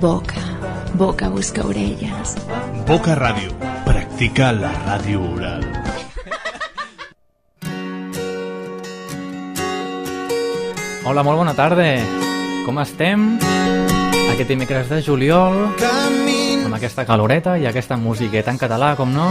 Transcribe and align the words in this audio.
Boca, 0.00 0.42
boca 0.94 1.28
busca 1.28 1.62
orelles. 1.62 2.34
Boca 2.88 3.14
Ràdio. 3.14 3.52
Practica 3.84 4.50
la 4.50 4.72
ràdio 4.86 5.22
oral. 5.22 5.62
Hola, 11.04 11.22
molt 11.22 11.38
bona 11.38 11.54
tarda. 11.54 11.86
Com 12.66 12.82
estem? 12.82 13.38
Aquest 14.32 14.50
dimecres 14.50 14.90
de 14.90 15.02
juliol, 15.02 15.62
amb 15.92 16.29
aquesta 16.80 17.04
caloreta 17.04 17.58
i 17.60 17.66
aquesta 17.68 17.98
musiqueta 18.00 18.48
en 18.48 18.56
català, 18.56 18.94
com 18.96 19.10
no. 19.12 19.26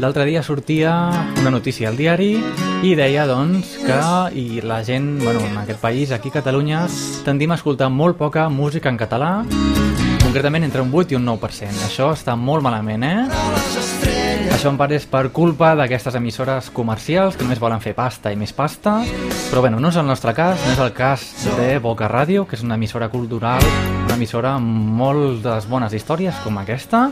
L'altre 0.00 0.24
dia 0.24 0.40
sortia 0.42 0.94
una 1.42 1.52
notícia 1.52 1.90
al 1.90 1.98
diari 1.98 2.30
i 2.80 2.94
deia, 2.96 3.26
doncs, 3.28 3.74
que 3.84 3.98
i 4.40 4.62
la 4.64 4.80
gent, 4.86 5.18
bueno, 5.20 5.42
en 5.44 5.58
aquest 5.60 5.82
país, 5.84 6.14
aquí 6.16 6.32
a 6.32 6.38
Catalunya, 6.38 6.86
tendim 7.26 7.52
a 7.52 7.60
escoltar 7.60 7.90
molt 7.92 8.16
poca 8.16 8.48
música 8.48 8.88
en 8.88 8.96
català, 8.96 9.30
concretament 10.24 10.64
entre 10.64 10.80
un 10.80 10.88
8 10.94 11.12
i 11.12 11.20
un 11.20 11.28
9%. 11.28 11.84
Això 11.90 12.08
està 12.16 12.38
molt 12.40 12.64
malament, 12.64 13.04
eh? 13.04 13.28
Això 14.60 14.68
en 14.68 14.76
part 14.76 14.92
és 14.92 15.06
per 15.08 15.30
culpa 15.32 15.70
d'aquestes 15.72 16.18
emissores 16.18 16.66
comercials 16.76 17.32
que 17.32 17.46
només 17.46 17.62
volen 17.62 17.80
fer 17.80 17.94
pasta 17.96 18.28
i 18.28 18.36
més 18.36 18.50
pasta, 18.52 18.98
però 19.48 19.62
bueno, 19.64 19.78
no 19.80 19.88
és 19.88 19.96
el 19.96 20.04
nostre 20.04 20.34
cas, 20.36 20.60
no 20.66 20.74
és 20.74 20.82
el 20.84 20.90
cas 20.92 21.22
de 21.56 21.78
Boca 21.80 22.10
Ràdio, 22.12 22.44
que 22.44 22.58
és 22.58 22.64
una 22.66 22.76
emissora 22.76 23.08
cultural, 23.08 23.64
una 24.04 24.18
emissora 24.18 24.52
amb 24.58 24.68
moltes 25.00 25.64
bones 25.64 25.96
històries 25.96 26.36
com 26.44 26.60
aquesta, 26.60 27.06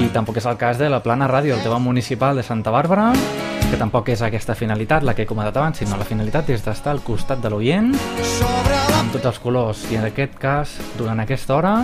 i 0.00 0.08
tampoc 0.14 0.40
és 0.40 0.48
el 0.48 0.56
cas 0.56 0.80
de 0.80 0.88
la 0.88 1.02
Plana 1.04 1.28
Ràdio, 1.28 1.58
el 1.58 1.66
teva 1.68 1.76
municipal 1.76 2.40
de 2.40 2.46
Santa 2.48 2.72
Bàrbara, 2.72 3.10
que 3.66 3.76
tampoc 3.76 4.08
és 4.16 4.24
aquesta 4.24 4.56
finalitat 4.56 5.04
la 5.04 5.12
que 5.12 5.26
he 5.26 5.28
comentat 5.28 5.60
abans, 5.60 5.84
sinó 5.84 6.00
la 6.00 6.08
finalitat 6.08 6.48
és 6.48 6.64
d'estar 6.64 6.96
al 6.96 7.04
costat 7.04 7.44
de 7.44 7.52
l'oient, 7.52 7.92
amb 9.02 9.12
tots 9.12 9.34
els 9.34 9.44
colors, 9.44 9.84
i 9.92 10.00
en 10.00 10.08
aquest 10.08 10.40
cas, 10.40 10.78
durant 10.96 11.20
aquesta 11.20 11.60
hora, 11.60 11.76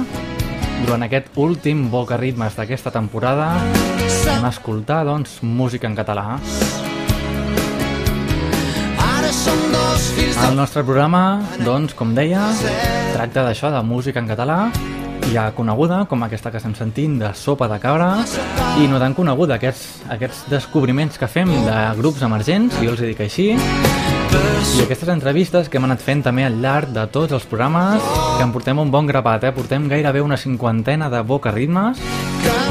durant 0.83 1.05
aquest 1.07 1.33
últim 1.39 1.87
Boca 1.91 2.17
Ritmes 2.21 2.57
d'aquesta 2.59 2.91
temporada 2.95 3.53
a 3.57 4.49
escoltar, 4.49 5.05
doncs, 5.07 5.39
música 5.43 5.87
en 5.87 5.97
català. 5.97 6.39
El 10.49 10.57
nostre 10.57 10.83
programa, 10.85 11.43
doncs, 11.65 11.95
com 11.95 12.15
deia, 12.15 12.49
tracta 13.15 13.47
d'això, 13.47 13.71
de 13.73 13.83
música 13.87 14.21
en 14.21 14.29
català, 14.31 14.59
ja 15.33 15.47
coneguda, 15.57 16.03
com 16.11 16.23
aquesta 16.27 16.51
que 16.51 16.61
estem 16.61 16.75
sentint, 16.77 17.19
de 17.23 17.33
Sopa 17.39 17.69
de 17.71 17.79
Cabra, 17.81 18.11
i 18.83 18.89
no 18.91 19.01
tan 19.01 19.15
coneguda, 19.17 19.57
aquests, 19.57 20.03
aquests 20.13 20.45
descobriments 20.53 21.21
que 21.21 21.31
fem 21.31 21.53
de 21.67 21.79
grups 22.01 22.25
emergents, 22.27 22.77
jo 22.83 22.93
els 22.93 23.05
dic 23.07 23.23
així, 23.25 23.53
i 24.33 24.85
aquestes 24.85 25.11
entrevistes 25.13 25.69
que 25.69 25.79
hem 25.79 25.87
anat 25.87 26.03
fent 26.03 26.23
també 26.25 26.47
al 26.47 26.57
llarg 26.63 26.91
de 26.95 27.05
tots 27.13 27.35
els 27.37 27.45
programes, 27.49 28.03
que 28.39 28.45
en 28.45 28.53
portem 28.55 28.79
un 28.83 28.91
bon 28.91 29.07
grapat, 29.07 29.45
eh? 29.45 29.53
portem 29.55 29.87
gairebé 29.91 30.23
una 30.25 30.39
cinquantena 30.41 31.11
de 31.13 31.21
boca 31.23 31.53
ritmes, 31.53 32.01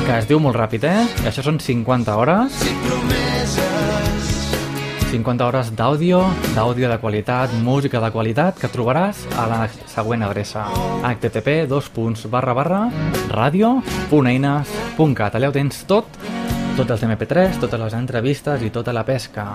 que 0.06 0.18
es 0.18 0.28
diu 0.28 0.42
molt 0.42 0.58
ràpid, 0.58 0.88
eh? 0.88 1.06
I 1.24 1.32
això 1.32 1.46
són 1.46 1.62
50 1.62 2.18
hores. 2.18 2.64
50 5.12 5.46
hores 5.46 5.72
d'àudio, 5.76 6.22
d'àudio 6.56 6.90
de 6.90 6.98
qualitat, 7.00 7.54
música 7.64 8.00
de 8.00 8.12
qualitat, 8.12 8.60
que 8.60 8.72
trobaràs 8.72 9.26
a 9.36 9.48
la 9.52 9.66
següent 9.92 10.24
adreça 10.24 10.66
http 11.04 11.68
radio.eines.cat 13.32 15.36
Allà 15.36 15.52
ho 15.52 15.56
tens 15.56 15.84
tot, 15.88 16.08
tots 16.78 16.96
els 16.96 17.04
MP3, 17.04 17.60
totes 17.60 17.80
les 17.80 18.00
entrevistes 18.00 18.64
i 18.64 18.72
tota 18.72 18.96
la 18.96 19.04
pesca. 19.04 19.52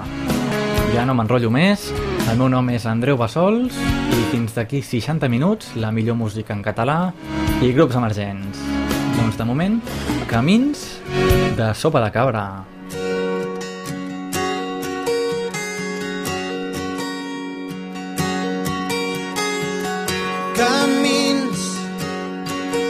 Ja 0.94 1.04
no 1.06 1.14
m'enrotllo 1.16 1.50
més, 1.52 1.88
el 2.30 2.38
meu 2.38 2.48
nom 2.52 2.68
és 2.72 2.86
Andreu 2.88 3.18
Bassols 3.20 3.76
i 3.76 4.22
fins 4.30 4.54
d'aquí 4.56 4.82
60 4.84 5.28
minuts 5.32 5.74
la 5.80 5.90
millor 5.94 6.16
música 6.18 6.54
en 6.54 6.62
català 6.64 7.12
i 7.62 7.72
grups 7.76 7.98
emergents. 7.98 8.62
Doncs 9.16 9.38
de 9.38 9.46
moment, 9.48 9.80
camins 10.30 10.86
de 11.58 11.72
sopa 11.74 12.02
de 12.04 12.10
cabra. 12.14 12.46
Camins 20.56 21.66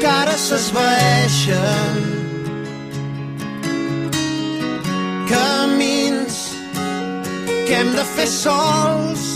que 0.00 0.10
ara 0.10 0.36
s'esvaeixen 0.48 2.14
Camins 5.26 5.66
que 7.66 7.75
hem 7.75 7.88
de 7.97 8.04
fer 8.15 8.27
sols 8.31 9.35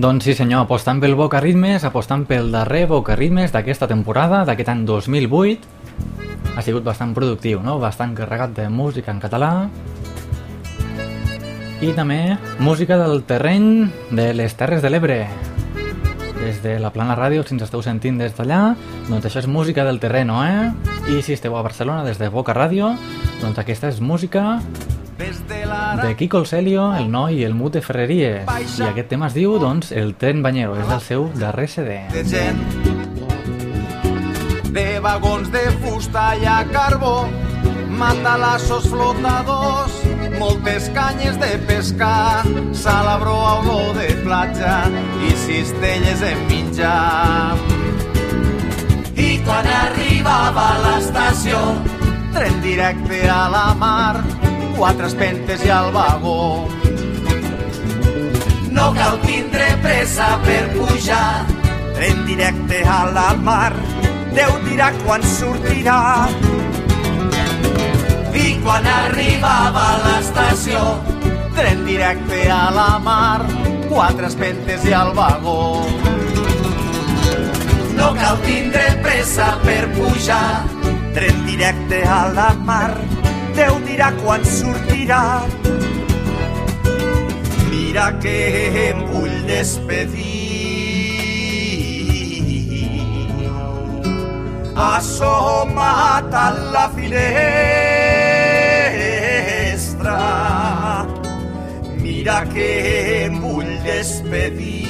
Doncs 0.00 0.24
sí 0.24 0.32
senyor, 0.32 0.62
apostant 0.64 0.96
pel 1.02 1.12
Boca 1.12 1.42
Ritmes, 1.44 1.82
apostant 1.84 2.22
pel 2.24 2.46
darrer 2.54 2.86
Boca 2.88 3.12
Ritmes 3.18 3.52
d'aquesta 3.52 3.84
temporada, 3.90 4.46
d'aquest 4.48 4.70
any 4.72 4.86
2008, 4.88 5.74
ha 6.56 6.62
sigut 6.64 6.86
bastant 6.86 7.12
productiu, 7.12 7.60
no? 7.60 7.74
bastant 7.82 8.14
carregat 8.16 8.54
de 8.56 8.70
música 8.72 9.12
en 9.12 9.20
català 9.20 9.50
i 11.84 11.92
també 11.92 12.38
música 12.64 12.96
del 12.96 13.26
terreny 13.28 13.90
de 14.16 14.30
les 14.32 14.56
Terres 14.56 14.80
de 14.80 14.88
l'Ebre 14.88 15.18
des 16.40 16.62
de 16.64 16.78
la 16.80 16.94
Plana 16.96 17.18
Ràdio, 17.18 17.44
si 17.44 17.58
ens 17.58 17.66
esteu 17.68 17.84
sentint 17.84 18.16
des 18.22 18.32
d'allà, 18.38 18.62
doncs 19.10 19.28
això 19.28 19.44
és 19.44 19.50
música 19.52 19.84
del 19.84 20.00
terreno, 20.00 20.40
eh? 20.48 20.72
I 21.12 21.20
si 21.20 21.36
esteu 21.36 21.58
a 21.58 21.66
Barcelona 21.66 22.08
des 22.08 22.16
de 22.16 22.32
Boca 22.32 22.56
Ràdio, 22.56 22.94
doncs 23.42 23.60
aquesta 23.60 23.92
és 23.92 24.00
música 24.00 24.62
de 25.98 26.14
Kiko 26.16 26.38
el 26.38 26.46
Celio, 26.46 26.90
el 26.94 27.10
noi 27.10 27.40
i 27.40 27.44
el 27.48 27.54
Mut 27.58 27.74
de 27.74 27.82
Ferreries. 27.82 28.46
I 28.78 28.88
aquest 28.90 29.10
tema 29.10 29.30
es 29.30 29.34
diu, 29.34 29.58
doncs, 29.58 29.90
El 29.90 30.14
tren 30.20 30.42
banyero, 30.42 30.78
és 30.78 30.94
el 30.94 31.04
seu 31.04 31.30
darrer 31.40 31.68
CD. 31.68 32.02
De 32.14 32.24
gent 32.24 33.08
de 34.70 35.00
vagons 35.02 35.50
de 35.50 35.64
fusta 35.82 36.36
i 36.38 36.44
a 36.46 36.60
carbó, 36.70 37.26
matalassos 37.98 38.86
flotadors, 38.88 39.96
moltes 40.38 40.88
canyes 40.94 41.38
de 41.40 41.58
pescar, 41.66 42.44
salabró 42.72 43.34
a 43.34 43.54
olor 43.60 43.94
de 43.98 44.14
platja 44.22 44.76
i 45.26 45.32
cistelles 45.44 46.22
en 46.22 46.44
mitjà. 46.50 46.94
I 49.16 49.30
quan 49.44 49.66
arribava 49.66 50.68
a 50.68 50.78
l'estació, 50.84 51.58
tren 52.36 52.62
directe 52.62 53.24
a 53.28 53.42
la 53.50 53.66
mar, 53.74 54.22
quatre 54.80 55.06
espentes 55.10 55.60
i 55.60 55.68
al 55.68 55.90
vagó. 55.92 56.66
No 58.72 58.86
cal 58.96 59.18
tindre 59.26 59.66
pressa 59.82 60.28
per 60.40 60.62
pujar, 60.72 61.44
tren 61.98 62.22
directe 62.24 62.80
a 62.88 63.02
la 63.12 63.34
mar, 63.36 63.74
Déu 64.30 64.54
dirà 64.62 64.88
quan 65.02 65.24
sortirà. 65.26 65.98
I 68.40 68.46
quan 68.62 68.86
arribava 68.86 69.84
a 69.84 69.96
l'estació, 70.06 70.80
tren 71.58 71.84
directe 71.84 72.44
a 72.48 72.62
la 72.72 72.90
mar, 73.04 73.44
quatre 73.90 74.30
espentes 74.30 74.86
i 74.88 74.94
al 74.96 75.12
vagó. 75.18 75.84
No 77.98 78.12
cal 78.16 78.38
tindre 78.46 78.86
pressa 79.04 79.56
per 79.66 79.82
pujar, 79.98 80.62
tren 81.18 81.44
directe 81.44 82.00
a 82.06 82.22
la 82.32 82.52
mar, 82.70 82.94
Déu 83.56 83.80
dirà 83.86 84.12
quan 84.22 84.44
sortirà. 84.44 85.22
Mira 87.70 88.12
que 88.22 88.36
em 88.88 88.98
vull 89.10 89.36
despedir 89.48 90.40
assomat 94.80 96.34
a 96.34 96.50
la 96.72 96.88
finestra. 96.96 97.36
Mira 101.96 102.46
que 102.52 103.24
em 103.26 103.40
vull 103.40 103.78
despedir. 103.84 104.88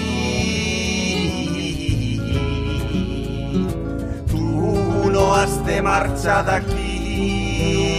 Tu 4.31 5.11
no 5.11 5.25
has 5.35 5.65
de 5.67 5.83
marxar 5.83 6.45
d'aquí. 6.45 7.90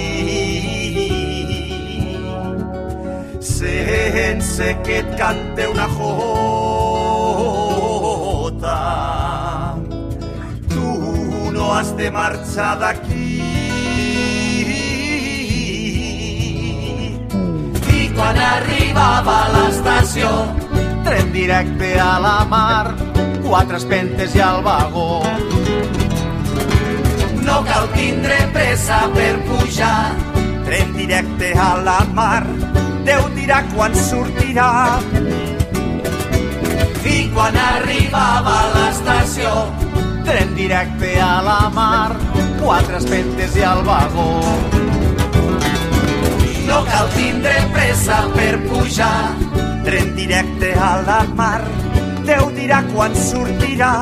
Sense 3.62 4.76
que 4.84 4.98
et 5.00 5.10
cante 5.20 5.68
una 5.68 5.88
jota 5.88 6.32
no 11.52 11.74
has 11.76 11.96
de 11.96 12.10
marxar 12.10 12.80
d'aquí. 12.80 13.38
I 18.00 18.10
quan 18.16 18.42
arribava 18.48 19.38
a 19.44 19.54
l'estació, 19.54 20.34
tren 21.06 21.32
directe 21.32 21.94
a 22.02 22.18
la 22.26 22.40
mar, 22.50 22.96
quatre 23.46 23.78
espentes 23.78 24.34
i 24.34 24.42
al 24.42 24.64
vagó. 24.66 25.22
No 27.46 27.62
cal 27.70 27.86
tindre 27.94 28.42
pressa 28.58 29.04
per 29.14 29.36
pujar, 29.46 30.16
tren 30.66 30.98
directe 30.98 31.54
a 31.54 31.76
la 31.86 32.00
mar, 32.10 32.46
Déu 33.08 33.28
dirà 33.36 33.62
quan 33.74 33.96
sortirà. 33.98 34.70
I 37.12 37.18
quan 37.34 37.58
arribava 37.58 38.54
a 38.62 38.70
l'estació, 38.76 39.52
tren 40.28 40.54
directe 40.56 41.16
a 41.20 41.34
la 41.46 41.60
mar, 41.74 42.16
quatre 42.62 43.02
espentes 43.02 43.58
i 43.58 43.66
al 43.68 43.84
vagó. 43.88 44.30
No 46.70 46.84
cal 46.88 47.10
tindre 47.18 47.58
pressa 47.74 48.22
per 48.38 48.54
pujar, 48.70 49.34
tren 49.84 50.14
directe 50.16 50.72
a 50.78 50.94
la 51.08 51.24
mar, 51.36 51.62
Déu 52.26 52.52
dirà 52.54 52.84
quan 52.94 53.16
sortirà. 53.18 53.94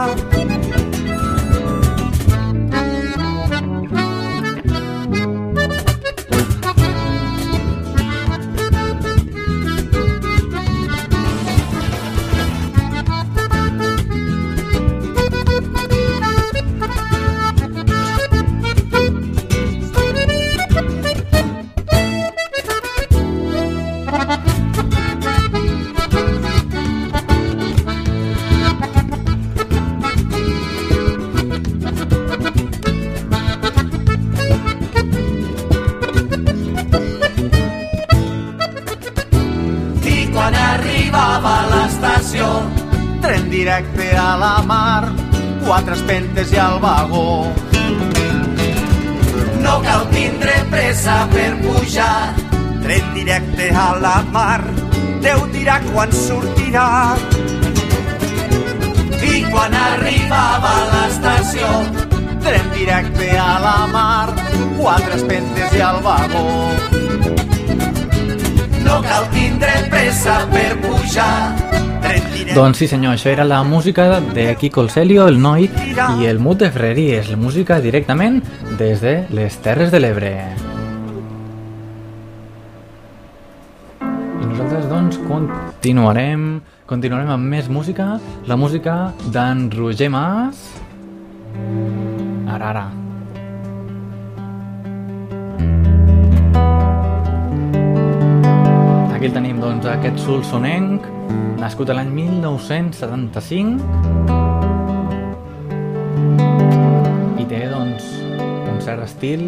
Quatre 65.30 65.38
espentes 65.38 65.78
i 65.78 65.82
al 65.82 66.02
vagó. 66.02 66.46
No 68.84 69.02
cal 69.02 69.30
tindre 69.32 69.72
pressa 69.90 70.48
per 70.52 70.78
pujar, 70.82 71.70
doncs 72.56 72.80
sí 72.80 72.88
senyor, 72.90 73.14
això 73.14 73.30
era 73.30 73.44
la 73.46 73.60
música 73.64 74.20
de 74.20 74.56
Kiko 74.58 74.82
el 74.82 74.90
Celio, 74.90 75.28
el 75.28 75.38
Noi 75.40 75.68
i 75.70 76.26
el 76.26 76.40
Mut 76.40 76.64
de 76.64 76.72
Freries, 76.72 77.30
la 77.30 77.38
música 77.38 77.80
directament 77.84 78.40
des 78.80 79.04
de 79.04 79.28
les 79.30 79.58
Terres 79.62 79.92
de 79.92 80.00
l'Ebre. 80.00 80.32
I 84.02 84.48
nosaltres 84.48 84.88
doncs 84.90 85.20
continuarem, 85.28 86.48
continuarem 86.90 87.30
amb 87.36 87.54
més 87.54 87.70
música, 87.70 88.16
la 88.48 88.58
música 88.58 89.12
d'en 89.30 89.70
Roger 89.76 90.10
Mas. 90.10 90.64
Ara, 92.48 92.72
ara. 92.72 93.09
Aquí 99.20 99.28
el 99.28 99.34
tenim, 99.36 99.58
doncs, 99.60 99.84
aquest 99.84 100.16
solsonenc, 100.24 101.04
nascut 101.60 101.90
l'any 101.92 102.08
1975. 102.08 103.84
té, 107.50 107.60
doncs, 107.68 108.06
un 108.72 108.80
cert 108.80 109.04
estil, 109.04 109.44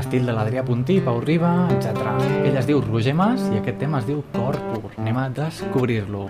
estil 0.00 0.24
de 0.24 0.32
l'Adrià 0.32 0.64
Puntí, 0.64 0.96
Pau 1.04 1.20
Riba, 1.20 1.68
etc. 1.76 2.08
Ell 2.38 2.56
es 2.56 2.64
diu 2.64 2.80
Roger 2.86 3.12
Mas 3.20 3.44
i 3.50 3.60
aquest 3.60 3.76
tema 3.84 4.00
es 4.00 4.08
diu 4.08 4.24
Cor 4.32 4.56
Pur. 4.70 4.94
Anem 4.96 5.20
a 5.20 5.28
descobrir-lo. 5.42 6.24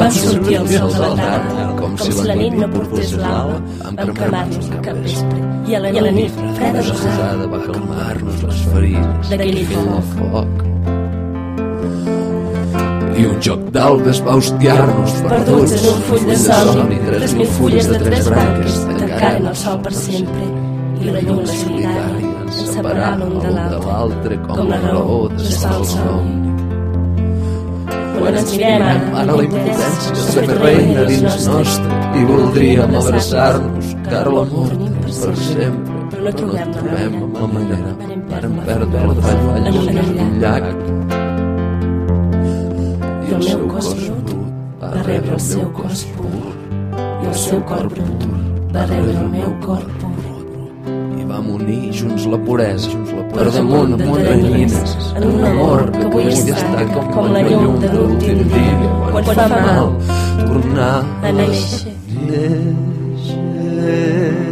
Va 0.00 0.08
sortir 0.10 0.56
el 0.56 0.68
sol 0.68 0.92
de 0.92 0.98
la 1.02 1.14
tarda 1.18 1.64
com 1.78 1.94
si 2.00 2.12
la 2.28 2.34
nit 2.38 2.56
no 2.58 2.68
portés 2.72 3.12
l'alba 3.20 3.58
vam 3.98 4.12
cremar-nos 4.18 4.68
al 4.70 4.82
capvespre. 4.86 5.38
i 5.68 5.74
a 5.76 5.80
la 5.84 6.12
nit 6.18 6.42
freda 6.58 6.82
rosada 6.88 7.46
va 7.54 7.60
calmar-nos 7.66 8.42
les 8.48 8.60
ferides. 8.72 9.30
d'aquell 9.30 9.60
foc 9.72 10.12
foc. 10.18 10.52
I 13.20 13.26
un 13.28 13.40
joc 13.46 13.64
d'albes 13.76 14.22
va 14.26 14.36
hostiar-nos 14.40 15.16
perduts 15.28 15.74
en 15.78 15.88
un 15.92 16.02
full 16.08 16.28
de 16.30 16.36
somni 16.44 17.00
tres 17.06 17.34
mil 17.40 17.50
fulles 17.58 17.88
de 17.92 17.98
tres 18.06 18.30
branques 18.30 18.78
tancaren 19.00 19.50
el 19.52 19.56
sol 19.64 19.82
per 19.88 19.94
sempre. 20.06 20.46
i 21.02 21.10
la 21.10 21.20
llum 21.26 21.44
solitària 21.50 22.32
ens 22.46 22.62
separava 22.76 23.26
l'un 23.26 23.38
de 23.42 23.52
l'altre 23.58 24.40
com 24.46 24.64
la 24.70 24.80
raó 24.86 25.20
de 25.36 25.52
sol 25.58 25.80
el 25.80 25.86
somni 25.96 26.51
quan 28.22 28.36
ens 28.38 28.52
mirem 28.54 28.82
ara, 28.86 29.34
la 29.34 29.42
impotència 29.42 30.14
se 30.14 30.42
fer 30.46 30.56
reina 30.60 31.04
dins 31.08 31.46
nostre 31.48 31.92
i 32.18 32.22
voldríem 32.28 32.92
abraçar-nos 33.00 33.86
car 34.08 34.26
l'amor 34.30 34.70
per 35.06 35.34
sempre 35.40 36.02
però 36.12 36.22
no 36.26 36.32
trobem 36.38 36.68
trobem 36.76 37.12
la 37.40 37.46
manera 37.54 37.92
vàrem 38.30 38.54
perdre 38.68 39.00
la 39.08 39.14
davall 39.18 39.66
en 39.70 39.80
un 39.80 39.86
llac 39.96 40.10
llac 40.44 40.64
i 43.26 43.34
el 43.38 43.42
meu 43.48 43.62
cos 43.72 43.88
brut 43.98 44.28
va 44.84 44.88
rebre 45.08 45.32
el 45.38 45.42
seu 45.48 45.66
cos 45.80 45.98
pur 46.14 46.46
i 46.94 47.26
el 47.32 47.36
seu 47.46 47.60
cor 47.72 47.86
brut 47.96 48.20
va 48.76 48.82
rebre 48.92 49.18
el 49.24 49.28
meu 49.34 49.50
cor 49.66 49.82
pur 49.88 50.01
i 50.01 50.01
vam 51.42 51.54
unir 51.54 51.92
junts 51.92 52.26
la 52.26 52.38
puresa 52.38 52.90
per 53.32 53.50
damunt 53.50 53.96
de 53.98 54.04
teranyines 54.04 54.94
en 55.16 55.24
un 55.24 55.44
amor 55.44 55.90
que 55.90 56.04
avui 56.06 56.28
es 56.28 56.44
tanca 56.44 57.00
com 57.14 57.32
la 57.32 57.42
llum 57.42 57.80
de 57.80 57.88
l'últim 57.96 58.38
dia. 58.52 58.90
quan 59.10 59.24
fa 59.24 59.48
mal 59.48 59.86
tornar 60.46 60.94
a 61.22 61.32
néixer. 61.32 61.92
Era 63.82 64.51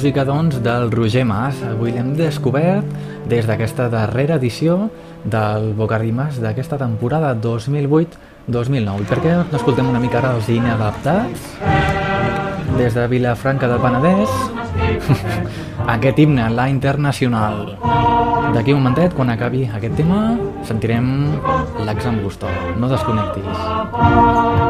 música, 0.00 0.24
doncs, 0.24 0.62
del 0.62 0.90
Roger 0.90 1.26
Mas. 1.28 1.58
Avui 1.60 1.90
l'hem 1.92 2.14
descobert 2.16 2.86
des 3.28 3.44
d'aquesta 3.44 3.90
darrera 3.92 4.38
edició 4.40 4.88
del 5.28 5.74
Bocardimas 5.76 6.38
d'aquesta 6.40 6.78
temporada 6.80 7.34
2008-2009. 7.36 9.04
I 9.04 9.08
per 9.10 9.18
què 9.20 9.34
no 9.36 9.58
escoltem 9.58 9.90
una 9.92 10.00
mica 10.00 10.22
ara 10.22 10.32
els 10.38 10.48
inadaptats? 10.48 11.44
Des 12.78 12.96
de 12.96 13.06
Vilafranca 13.12 13.68
del 13.68 13.84
Penedès, 13.84 14.32
aquest 15.98 16.24
himne, 16.24 16.48
la 16.48 16.70
internacional. 16.72 17.76
D'aquí 18.56 18.72
un 18.72 18.80
momentet, 18.80 19.12
quan 19.12 19.36
acabi 19.36 19.66
aquest 19.68 20.00
tema, 20.00 20.30
sentirem 20.64 21.12
l'exambustó. 21.84 22.48
No 22.80 22.88
desconnectis. 22.88 24.69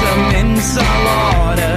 Some 0.00 0.32
insalata. 0.40 1.69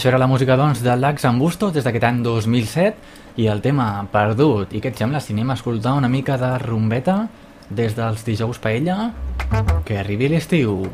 Això 0.00 0.08
era 0.08 0.18
la 0.22 0.26
música 0.30 0.54
doncs, 0.56 0.80
de 0.80 0.94
Lax 0.96 1.26
Ambusto 1.28 1.68
des 1.68 1.84
d'aquest 1.84 2.06
any 2.08 2.22
2007 2.24 3.36
i 3.36 3.50
el 3.52 3.60
tema 3.60 4.06
Perdut. 4.08 4.72
I 4.72 4.80
què 4.80 4.94
et 4.94 5.02
sembla 5.02 5.20
si 5.20 5.36
anem 5.36 5.52
a 5.52 5.58
escoltar 5.60 5.92
una 5.98 6.08
mica 6.08 6.40
de 6.40 6.54
rumbeta 6.64 7.18
des 7.68 7.92
dels 8.00 8.24
dijous 8.24 8.64
paella? 8.64 9.10
Que 9.84 10.00
arribi 10.00 10.32
l'estiu. 10.32 10.86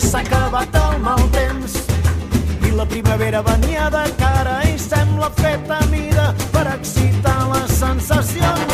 S'ha 0.00 0.20
acabat 0.20 0.74
el 0.74 1.00
mal 1.02 1.22
temps. 1.30 1.74
I 2.66 2.70
la 2.70 2.86
primavera 2.86 3.42
venia 3.42 3.88
de 3.90 4.04
cara 4.18 4.60
i 4.68 4.78
sembla 4.78 5.30
feta 5.40 5.80
mida 5.90 6.32
per 6.52 6.66
excitar 6.74 7.38
les 7.52 7.78
sensacions 7.78 8.67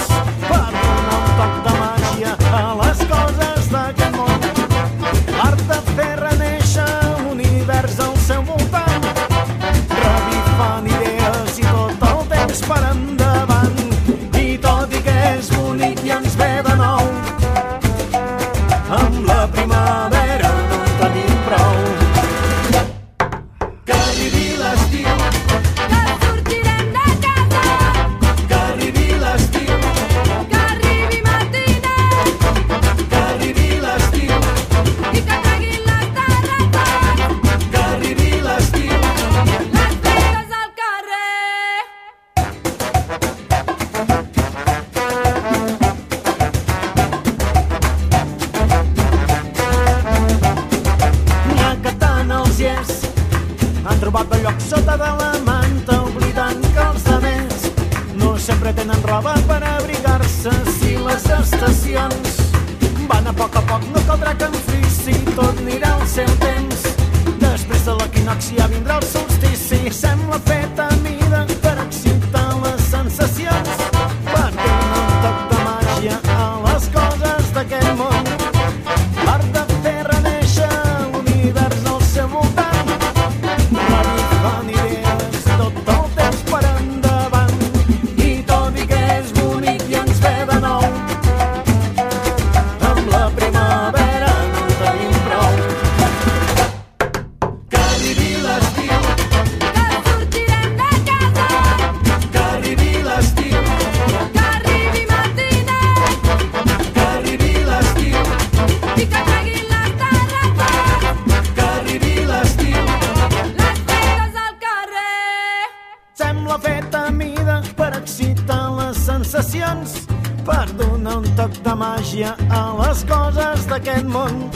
renúncia 122.15 122.37
a 122.51 122.75
les 122.79 123.05
coses 123.05 123.67
d'aquest 123.67 124.07
món. 124.07 124.51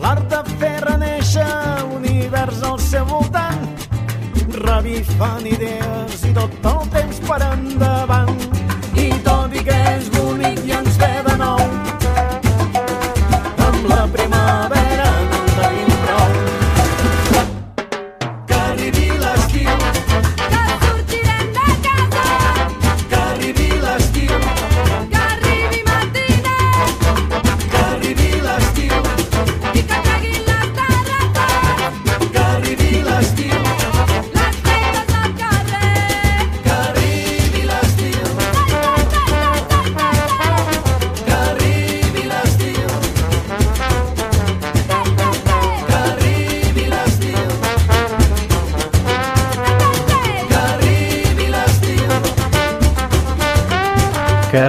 L'art 0.00 0.28
de 0.28 0.42
fer 0.60 0.80
reneixer 0.84 1.46
l'univers 1.88 2.62
al 2.62 2.78
seu 2.80 3.04
voltant, 3.06 3.64
revifant 4.60 5.46
idees 5.46 6.24
i 6.24 6.34
tot 6.34 6.52
el 6.72 6.84
temps 6.92 7.20
per 7.28 7.40
endavant. 7.52 8.55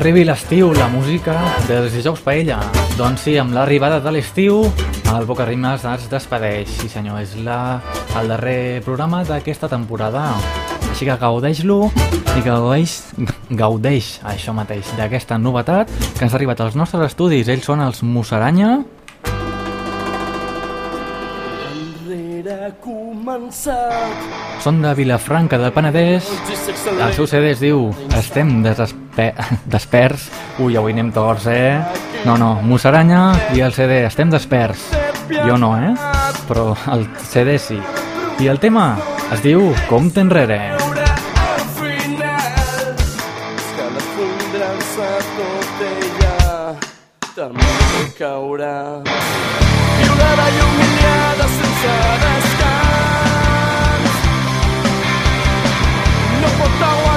Arribi 0.08 0.24
l'estiu, 0.24 0.70
la 0.72 0.86
música 0.88 1.34
dels 1.68 1.92
dijous 1.92 2.22
paella. 2.24 2.62
Doncs 2.96 3.26
sí, 3.26 3.34
amb 3.42 3.52
l'arribada 3.52 3.98
de 4.00 4.12
l'estiu, 4.16 4.62
el 5.12 5.26
Boca 5.28 5.44
Rimes 5.44 5.84
es 5.84 6.06
despedeix. 6.08 6.70
Sí 6.80 6.88
senyor, 6.88 7.18
és 7.20 7.34
la, 7.44 7.82
el 8.16 8.30
darrer 8.32 8.80
programa 8.86 9.26
d'aquesta 9.28 9.68
temporada. 9.68 10.30
Així 10.94 11.10
que 11.10 11.18
gaudeix-lo 11.20 11.90
i 12.40 12.44
gaudeix, 12.46 12.94
gaudeix 13.60 14.14
això 14.32 14.54
mateix, 14.56 14.94
d'aquesta 14.96 15.36
novetat 15.42 15.92
que 15.92 16.24
ens 16.24 16.32
ha 16.32 16.40
arribat 16.40 16.64
als 16.64 16.78
nostres 16.80 17.12
estudis. 17.12 17.52
Ells 17.52 17.68
són 17.68 17.84
els 17.84 18.00
Mussaranya. 18.00 18.78
Són 24.64 24.80
de 24.86 24.96
Vilafranca 25.02 25.60
del 25.60 25.76
Penedès. 25.76 26.32
El 26.96 27.12
seu 27.20 27.28
CD 27.28 27.52
es 27.52 27.60
diu 27.66 27.90
Estem 28.16 28.62
desesperats 28.64 29.07
desperts. 29.74 30.30
Ui, 30.60 30.78
avui 30.78 30.96
anem 30.96 31.12
torts, 31.16 31.48
eh? 31.52 31.78
No, 32.26 32.38
no, 32.38 32.56
Mussaranya 32.64 33.32
i 33.56 33.62
el 33.66 33.74
CD, 33.74 34.04
estem 34.08 34.32
desperts. 34.34 34.90
Jo 35.30 35.58
no, 35.60 35.76
eh? 35.78 35.94
Però 36.48 36.72
el 36.94 37.08
CD 37.28 37.58
sí. 37.60 37.80
I 38.40 38.48
el 38.48 38.60
tema 38.64 38.94
es 39.34 39.42
diu 39.44 39.74
Compte 39.90 40.22
enrere. 40.24 40.62
també 47.38 47.66
caurà. 48.18 49.04
Violada 49.06 50.46
i 50.56 50.58
humiliada 50.66 51.46
sense 51.58 51.94
descans 52.24 54.16
no 56.42 56.50
pot 56.58 56.84
aguantar 56.90 57.17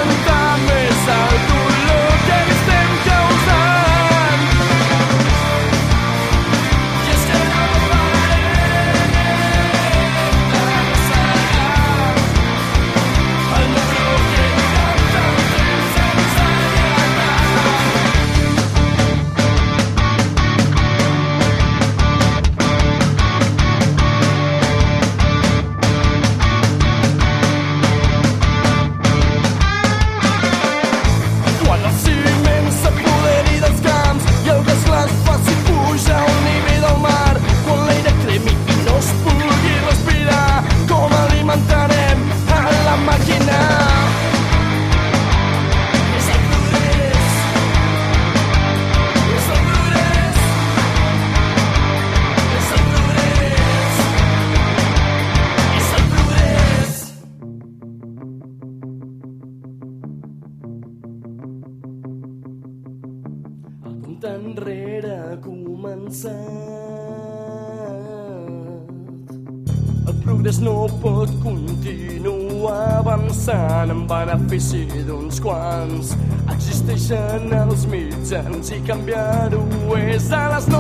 els 77.11 77.87
mitjans 77.91 78.71
i 78.71 78.79
canviar-ho 78.87 79.63
és 79.99 80.31
a 80.31 80.45
les 80.55 80.69
nostres 80.71 80.80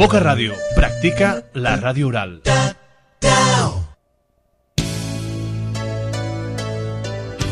Boca 0.00 0.16
Ràdio. 0.16 0.54
Practica 0.72 1.26
la 1.60 1.74
ràdio 1.76 2.06
oral. 2.08 2.30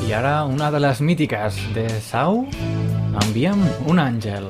I 0.09 0.15
ara 0.17 0.33
una 0.49 0.71
de 0.73 0.81
les 0.81 1.03
mítiques 1.05 1.61
de 1.77 1.85
Sau, 2.09 2.47
enviem 3.27 3.69
un 3.85 4.01
àngel. 4.01 4.49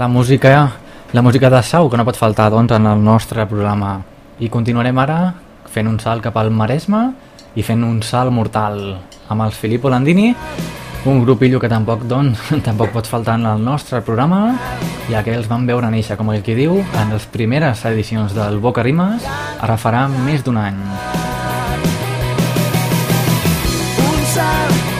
La 0.00 0.08
música, 0.08 0.72
la 1.12 1.20
música 1.20 1.50
de 1.50 1.62
Sau, 1.62 1.90
que 1.90 1.98
no 2.00 2.06
pot 2.08 2.16
faltar 2.16 2.46
doncs, 2.48 2.72
en 2.72 2.86
el 2.88 3.02
nostre 3.04 3.44
programa. 3.44 3.98
I 4.40 4.48
continuarem 4.48 4.96
ara 4.96 5.34
fent 5.68 5.90
un 5.90 5.98
salt 6.00 6.24
cap 6.24 6.38
al 6.40 6.48
Maresme 6.48 7.02
i 7.52 7.60
fent 7.60 7.84
un 7.84 7.98
salt 8.00 8.32
mortal 8.32 8.80
amb 9.28 9.44
els 9.44 9.58
Filippo 9.60 9.92
Landini, 9.92 10.30
un 11.04 11.20
grupillo 11.20 11.60
que 11.60 11.68
tampoc, 11.68 12.08
doncs, 12.08 12.46
tampoc 12.68 12.94
pot 12.96 13.12
faltar 13.12 13.36
en 13.36 13.44
el 13.52 13.60
nostre 13.60 14.00
programa, 14.00 14.56
ja 15.10 15.20
que 15.20 15.36
els 15.36 15.52
van 15.52 15.68
veure 15.68 15.92
néixer, 15.92 16.16
com 16.16 16.32
el 16.32 16.40
que 16.40 16.56
diu, 16.56 16.80
en 16.80 17.12
les 17.12 17.28
primeres 17.28 17.84
edicions 17.92 18.32
del 18.32 18.56
Boca 18.56 18.80
Rimes, 18.80 19.28
ara 19.60 19.76
farà 19.76 20.06
més 20.08 20.40
d'un 20.48 20.64
any. 20.64 20.80
Un 24.08 24.26
salt 24.32 24.92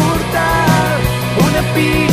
mortal, 0.00 1.08
una 1.44 1.68
pirueta 1.76 2.05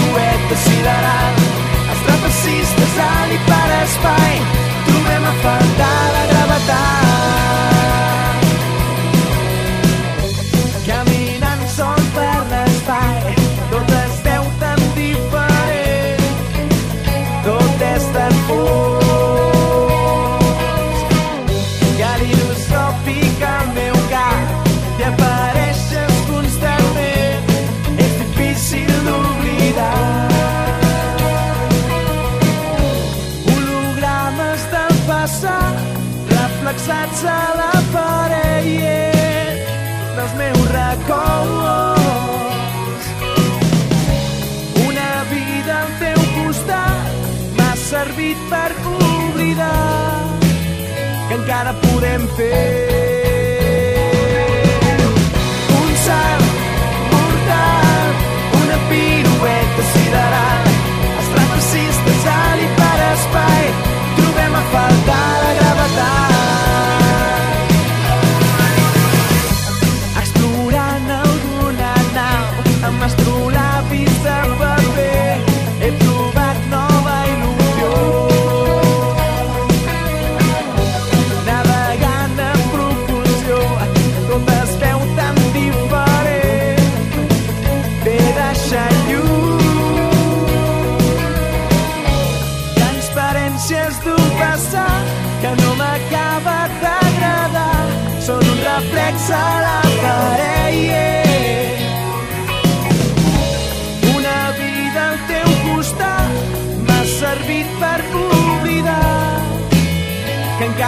encara 51.64 51.74
podem 51.80 52.28
fer. 52.36 52.83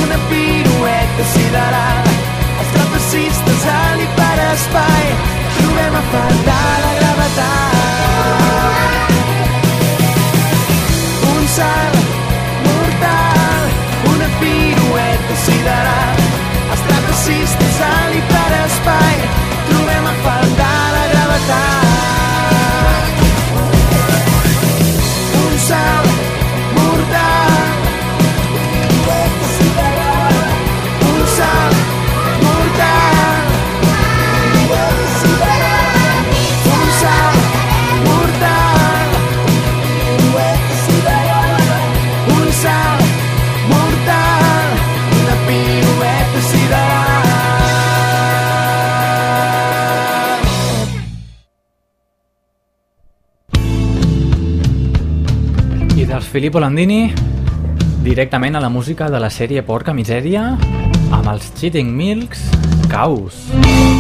una 0.02 0.18
pirueta 0.30 1.30
sideral, 1.36 2.14
els 2.60 2.76
trapecistes 2.78 3.68
alt 3.78 4.02
i 4.02 4.12
per 4.18 4.38
espai, 4.52 5.10
trobem 5.60 6.00
a 6.02 6.06
faltar 6.14 6.65
Filippo 56.36 56.60
Landini 56.60 57.14
directament 58.04 58.58
a 58.58 58.60
la 58.60 58.68
música 58.68 59.08
de 59.10 59.22
la 59.24 59.30
sèrie 59.32 59.64
Porca 59.64 59.96
Misèria 59.96 60.44
amb 60.60 61.32
els 61.32 61.48
Cheating 61.56 61.96
Milks 61.96 62.44
Caos. 62.92 63.46
Dius 63.56 63.95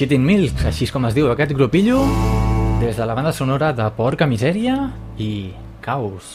Shitting 0.00 0.22
Milk, 0.24 0.62
així 0.64 0.86
és 0.86 0.92
com 0.94 1.04
es 1.04 1.12
diu 1.12 1.26
aquest 1.28 1.50
grupillo, 1.52 1.98
des 2.80 2.96
de 2.96 3.04
la 3.04 3.12
banda 3.12 3.34
sonora 3.36 3.68
de 3.76 3.84
Porca 3.92 4.24
Misèria 4.24 4.78
i 5.20 5.52
Caos. 5.84 6.30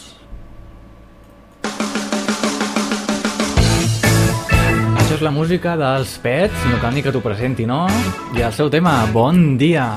Això 5.01 5.18
és 5.18 5.26
la 5.26 5.34
música 5.34 5.74
dels 5.82 6.13
Pets, 6.22 6.61
no 6.70 6.78
cal 6.78 6.93
ni 6.93 7.01
que 7.01 7.09
t'ho 7.09 7.26
presenti, 7.26 7.66
no? 7.66 7.88
I 8.38 8.45
el 8.45 8.53
seu 8.53 8.70
tema, 8.70 8.99
Bon 9.09 9.57
dia! 9.57 9.89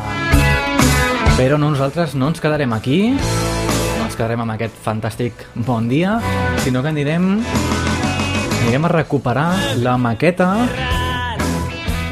Però 1.37 1.61
nosaltres 1.61 2.16
no 2.16 2.33
ens 2.33 2.41
quedarem 2.41 2.73
aquí, 2.73 3.03
no 3.12 4.09
ens 4.09 4.16
quedarem 4.16 4.49
amb 4.49 4.57
aquest 4.57 4.81
fantàstic 4.81 5.45
Bon 5.69 5.93
dia, 5.93 6.16
sinó 6.64 6.81
que 6.81 6.97
anirem, 6.97 7.35
anirem 8.62 8.89
a 8.89 8.97
recuperar 8.97 9.51
la 9.85 10.01
maqueta 10.01 10.55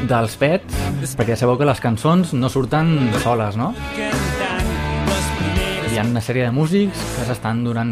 dels 0.07 0.37
Pets, 0.39 1.15
perquè 1.19 1.35
sabeu 1.35 1.57
que 1.59 1.67
les 1.67 1.79
cançons 1.83 2.31
no 2.37 2.49
surten 2.49 3.11
soles, 3.23 3.57
no? 3.59 3.73
Hi 5.87 5.99
ha 5.99 6.05
una 6.05 6.21
sèrie 6.23 6.45
de 6.45 6.53
músics 6.53 7.01
que 7.17 7.25
s'estan 7.27 7.63
durant 7.65 7.91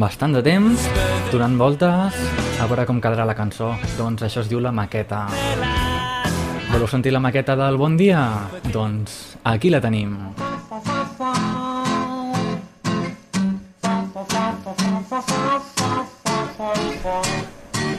bastant 0.00 0.34
de 0.34 0.42
temps, 0.42 0.86
donant 1.30 1.54
voltes, 1.60 2.18
a 2.58 2.68
veure 2.70 2.86
com 2.88 3.00
quedarà 3.02 3.26
la 3.28 3.36
cançó. 3.38 3.72
Doncs 3.98 4.24
això 4.26 4.42
es 4.42 4.50
diu 4.50 4.62
la 4.64 4.72
maqueta. 4.74 5.26
Voleu 6.72 6.88
sentir 6.88 7.12
la 7.12 7.20
maqueta 7.20 7.54
del 7.60 7.76
Bon 7.76 7.98
Dia? 8.00 8.24
Doncs 8.72 9.36
aquí 9.44 9.70
la 9.70 9.82
tenim. 9.84 10.16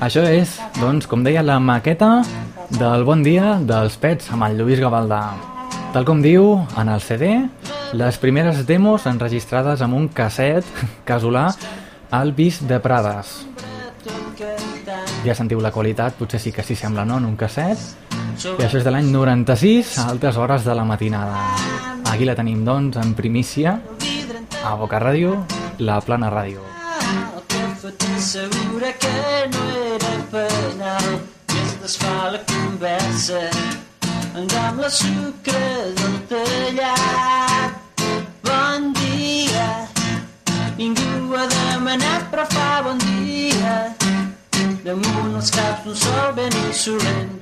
Això 0.03 0.26
és, 0.28 0.57
doncs, 0.82 1.05
com 1.07 1.24
deia, 1.24 1.45
la 1.45 1.61
maqueta 1.64 2.24
del 2.70 3.03
Bon 3.03 3.24
Dia 3.24 3.57
dels 3.59 3.95
Pets 3.99 4.30
amb 4.34 4.45
el 4.47 4.57
Lluís 4.57 4.80
Gavaldà. 4.80 5.22
Tal 5.93 6.05
com 6.07 6.22
diu 6.24 6.55
en 6.80 6.89
el 6.89 7.01
CD, 7.03 7.32
les 7.93 8.18
primeres 8.22 8.64
demos 8.70 9.07
enregistrades 9.09 9.82
amb 9.86 9.97
un 9.97 10.07
casset 10.07 10.68
casolà 11.09 11.49
al 12.14 12.34
Vis 12.38 12.61
de 12.68 12.80
Prades. 12.84 13.34
Ja 15.24 15.36
sentiu 15.36 15.61
la 15.64 15.72
qualitat, 15.72 16.18
potser 16.20 16.39
sí 16.41 16.51
que 16.51 16.66
s'hi 16.66 16.76
sembla, 16.76 17.05
no?, 17.07 17.20
en 17.22 17.28
un 17.30 17.36
casset. 17.39 17.80
I 18.43 18.66
això 18.66 18.80
és 18.80 18.86
de 18.86 18.91
l'any 18.91 19.11
96, 19.14 19.97
a 20.01 20.09
altes 20.11 20.38
hores 20.38 20.66
de 20.68 20.76
la 20.76 20.84
matinada. 20.84 21.43
Aquí 22.11 22.28
la 22.28 22.36
tenim, 22.36 22.66
doncs, 22.66 22.97
en 22.99 23.14
primícia, 23.16 23.78
a 24.64 24.74
Boca 24.80 24.99
Ràdio, 24.99 25.38
la 25.80 26.01
Plana 26.01 26.32
Ràdio. 26.34 26.66
T'assegura 27.84 28.93
que 28.95 29.16
no 29.51 29.64
era 29.95 30.14
penal 30.32 31.32
desfà 31.84 32.29
la 32.31 32.39
conversa 32.47 33.39
amb 34.39 34.77
la 34.79 34.89
sucre 34.89 35.63
del 35.97 36.13
tallat. 36.29 37.73
Bon 38.47 38.93
dia, 38.99 39.65
ningú 40.77 41.36
ha 41.36 41.43
demanat 41.55 42.29
però 42.31 42.45
fa 42.55 42.69
bon 42.88 43.03
dia. 43.03 43.75
Damunt 44.86 45.36
els 45.41 45.51
caps 45.57 45.91
un 45.91 45.99
sol 46.05 46.31
ben 46.39 46.55
insolent 46.63 47.36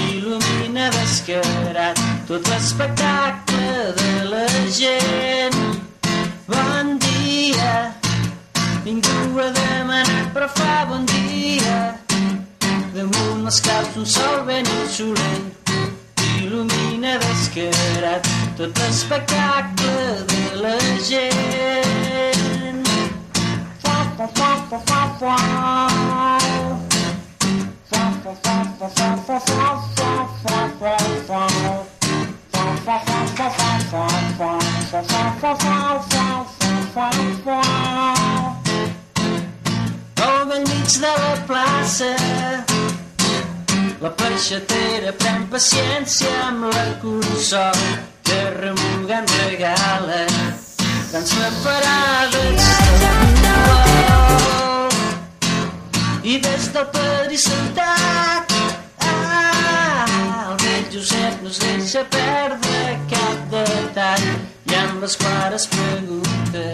il·lumina 0.00 0.90
descarat 0.98 2.02
tot 2.26 2.50
l'espectacle 2.50 3.70
de 4.02 4.12
la 4.34 4.44
gent. 4.80 5.62
Bon 6.50 6.98
dia, 7.06 7.72
Ningú 8.82 9.38
ha 9.38 9.50
demanat 9.62 10.34
però 10.34 10.50
fa 10.58 10.86
bon 10.90 11.06
dia 11.06 11.99
Damunt 12.90 13.44
els 13.46 13.60
caps 13.62 13.96
un 14.00 14.06
sol 14.12 14.40
ben 14.48 14.66
insolent 14.80 15.46
Il·lumina 16.40 17.12
descarat 17.22 18.26
tot 18.58 18.80
l'espectacle 18.82 19.92
de 20.32 20.40
la 20.64 20.74
gent 21.06 22.88
Fa, 23.84 23.94
fa, 24.18 24.26
fa, 24.34 24.50
fa, 24.70 24.78
fa, 24.88 25.00
fa. 25.20 25.36
Fa, 27.90 28.02
fa, 28.24 28.32
fa, 28.42 28.56
fa, 28.80 28.88
fa, 28.88 29.06
fa, 29.28 29.38
fa, 29.38 29.70
fa, 29.94 30.10
fa, 30.42 30.58
fa, 30.80 30.94
fa. 31.28 31.42
Fa, 32.50 32.64
fa, 32.84 32.96
fa, 33.06 33.18
fa, 33.36 33.48
fa, 33.54 33.78
fa, 33.90 34.02
fa, 34.38 34.52
fa, 34.90 35.02
fa, 35.40 35.52
fa, 35.54 35.54
fa, 36.10 36.26
fa, 36.58 36.72
fa, 36.94 37.08
fa. 37.44 37.60
Al 40.26 40.44
bell 40.48 40.64
mig 40.66 40.90
de 41.04 41.14
la 41.22 41.32
plaça 41.46 42.10
la 44.00 44.08
peixatera 44.16 45.10
pren 45.20 45.42
paciència 45.52 46.30
amb 46.46 46.62
la 46.72 46.84
cursol 47.02 47.80
que 48.24 48.38
remugant 48.54 49.28
regala 49.42 50.20
separades 51.10 52.68
de 53.02 53.10
color 53.66 54.96
i 56.32 56.38
des 56.46 56.70
del 56.76 56.86
Padrí 56.96 57.38
sentat 57.44 58.56
ah, 59.04 60.08
el 60.48 60.56
vell 60.64 60.88
Josep 60.96 61.44
no 61.44 61.52
es 61.52 61.58
deixa 61.66 62.02
perdre 62.16 62.96
cap 63.12 63.38
detall. 63.52 64.28
I 64.70 64.72
amb 64.80 65.02
les 65.04 65.14
clares 65.20 65.68
pregunta 65.76 66.66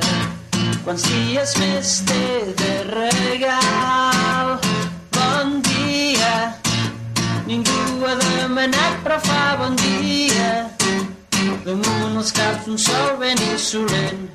quants 0.85 1.11
dies 1.11 1.59
més 1.59 1.97
té 2.07 2.27
de 2.61 2.75
regal 2.93 4.86
ningú 7.47 8.05
ha 8.05 8.15
demanat 8.23 8.95
però 9.05 9.19
fa 9.29 9.57
bon 9.61 9.75
dia. 9.83 10.51
Damunt 11.67 12.17
els 12.21 12.33
caps 12.33 12.67
un 12.71 12.79
sol 12.79 13.17
ben 13.21 13.39
insolent 13.53 14.27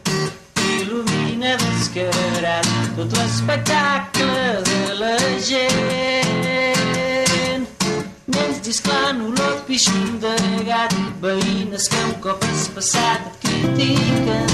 il·lumina 0.91 1.51
descarat 1.61 2.67
tot 2.97 3.13
l'espectacle 3.17 4.43
de 4.67 4.81
la 4.99 5.17
gent. 5.47 6.31
Nens 8.35 8.57
disclant 8.65 9.19
olor 9.27 9.55
pixum 9.67 10.19
de 10.23 10.35
gat 10.67 10.93
veïnes 11.23 11.85
que 11.91 11.99
un 12.09 12.15
cop 12.25 12.39
has 12.49 12.63
passat 12.75 13.19
et 13.29 13.35
critiquen. 13.47 14.49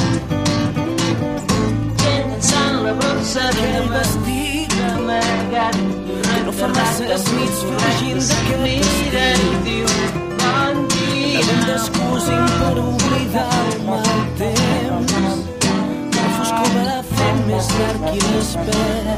Gent 2.04 2.28
llançant 2.32 2.78
la 2.86 2.94
brossa 3.02 3.46
de 3.60 3.70
vestit 3.94 4.72
amagat 4.94 5.76
massa 6.66 7.04
nits 7.38 7.60
fugint 7.62 8.24
d'aquest 8.30 8.64
i 8.66 9.58
diu 9.66 9.90
bon 10.42 10.80
dia 10.94 11.42
Hem 11.44 11.60
d'excusin 11.68 12.46
per 12.58 12.78
oblidar 12.82 13.50
el 13.60 13.84
mal 13.86 14.24
temps. 14.40 15.14
La 16.16 16.26
foscor 16.38 16.72
va 16.78 16.96
fent 17.12 17.44
més 17.50 17.70
llarg 17.78 18.08
i 18.14 18.24
l'espera 18.26 19.18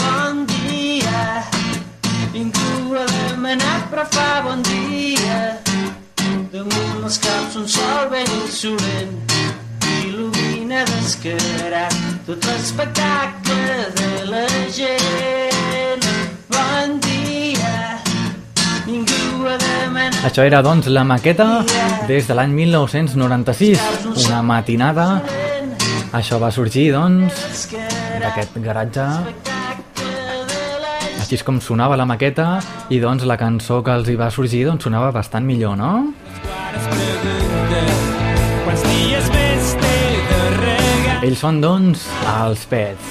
Bon 0.00 0.46
dia, 0.46 1.24
ningú 2.32 2.94
ha 2.94 3.04
demanat 3.16 3.90
però 3.90 4.06
fa 4.14 4.28
bon 4.46 4.62
dia. 4.70 5.69
Damunt 6.60 7.04
els 7.08 7.16
caps 7.24 7.54
un 7.56 7.64
sol 7.72 8.10
ben 8.12 8.26
insolent 8.36 9.14
il·lumina 10.04 10.82
descarat 10.90 11.94
tot 12.26 12.44
l'espectacle 12.44 13.86
de 13.96 14.10
la 14.28 14.42
gent. 14.76 16.04
Bon 16.52 16.98
dia, 17.06 17.72
ningú 18.84 19.48
ha 19.48 19.56
demanat 19.64 20.20
Això 20.28 20.44
era, 20.44 20.60
doncs, 20.60 20.92
la 20.92 21.06
maqueta 21.08 21.48
des 22.10 22.28
de 22.28 22.36
l'any 22.36 22.52
1996, 22.58 23.80
una 24.26 24.44
matinada. 24.44 25.08
Això 26.12 26.36
va 26.44 26.52
sorgir, 26.52 26.90
doncs, 26.92 27.70
d'aquest 28.20 28.60
garatge. 28.60 29.08
Així 31.22 31.40
és 31.40 31.46
com 31.46 31.56
sonava 31.64 31.96
la 31.96 32.04
maqueta 32.04 32.58
i, 32.90 33.00
doncs, 33.00 33.24
la 33.24 33.40
cançó 33.40 33.80
que 33.80 33.96
els 33.96 34.12
hi 34.12 34.20
va 34.20 34.28
sorgir 34.34 34.66
doncs, 34.68 34.84
sonava 34.84 35.08
bastant 35.16 35.48
millor, 35.48 35.80
no? 35.80 35.94
Ells 41.20 41.40
són, 41.42 41.60
doncs, 41.60 42.06
els 42.40 42.62
Pets. 42.70 43.10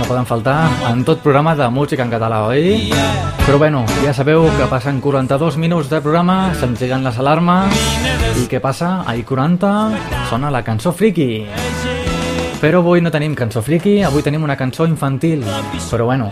No 0.00 0.06
poden 0.08 0.26
faltar 0.28 0.58
en 0.90 1.02
tot 1.04 1.20
programa 1.24 1.54
de 1.56 1.66
música 1.72 2.04
en 2.04 2.12
català, 2.12 2.42
oi? 2.48 2.90
Però 3.46 3.58
bueno, 3.58 3.82
ja 4.04 4.12
sabeu 4.16 4.44
que 4.56 4.68
passen 4.70 5.00
42 5.00 5.56
minuts 5.60 5.90
de 5.90 6.00
programa, 6.04 6.52
s'engeguen 6.60 7.04
les 7.04 7.18
alarmes 7.20 7.76
i 8.40 8.46
què 8.48 8.60
passa? 8.64 9.02
Ahir 9.08 9.24
40 9.28 9.72
sona 10.30 10.52
la 10.52 10.62
cançó 10.64 10.92
friki. 10.92 11.46
Però 12.60 12.80
avui 12.84 13.00
no 13.00 13.12
tenim 13.12 13.34
cançó 13.36 13.62
friki, 13.64 14.02
avui 14.04 14.22
tenim 14.22 14.44
una 14.44 14.56
cançó 14.56 14.86
infantil. 14.88 15.44
Però 15.90 16.08
bueno, 16.08 16.30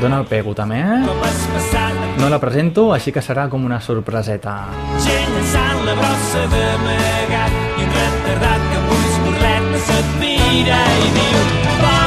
dona 0.00 0.22
el 0.22 0.30
pego 0.30 0.54
també, 0.54 0.78
eh? 0.78 1.99
No 2.20 2.28
la 2.28 2.38
presento, 2.38 2.82
així 2.92 3.14
que 3.16 3.22
serà 3.24 3.46
com 3.48 3.62
una 3.64 3.78
sorpreseta. 3.80 4.56
Gent 5.04 5.30
llançant 5.36 5.80
la 5.86 5.94
brossa 6.00 6.42
d'amagat 6.52 7.56
i 7.80 7.86
un 7.86 7.94
retardat 7.96 8.66
que 8.66 8.82
amb 8.82 8.92
ulls 8.98 9.16
correts 9.24 9.88
se't 9.88 10.12
mira 10.20 10.82
i 11.06 11.10
diu 11.16 11.48
bon 11.80 11.99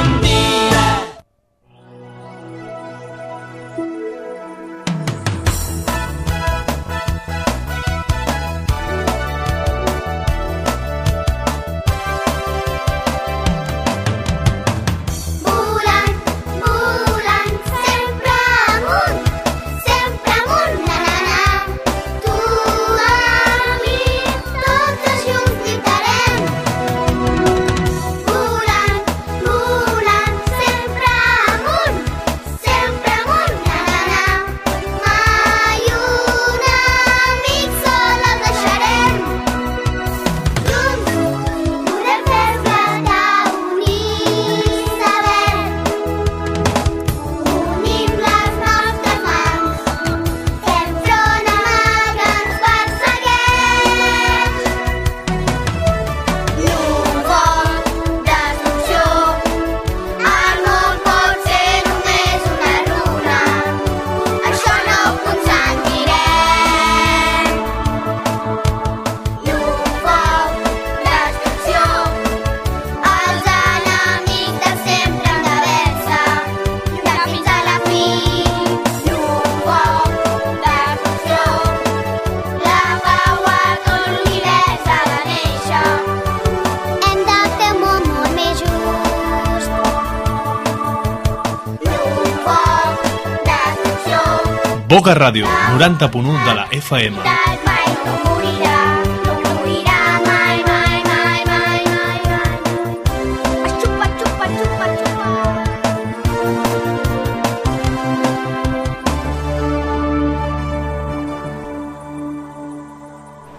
Boca 94.94 95.10
Ràdio, 95.12 95.48
90.1 95.74 96.44
de 96.46 96.52
la 96.54 96.68
FM. 96.70 97.18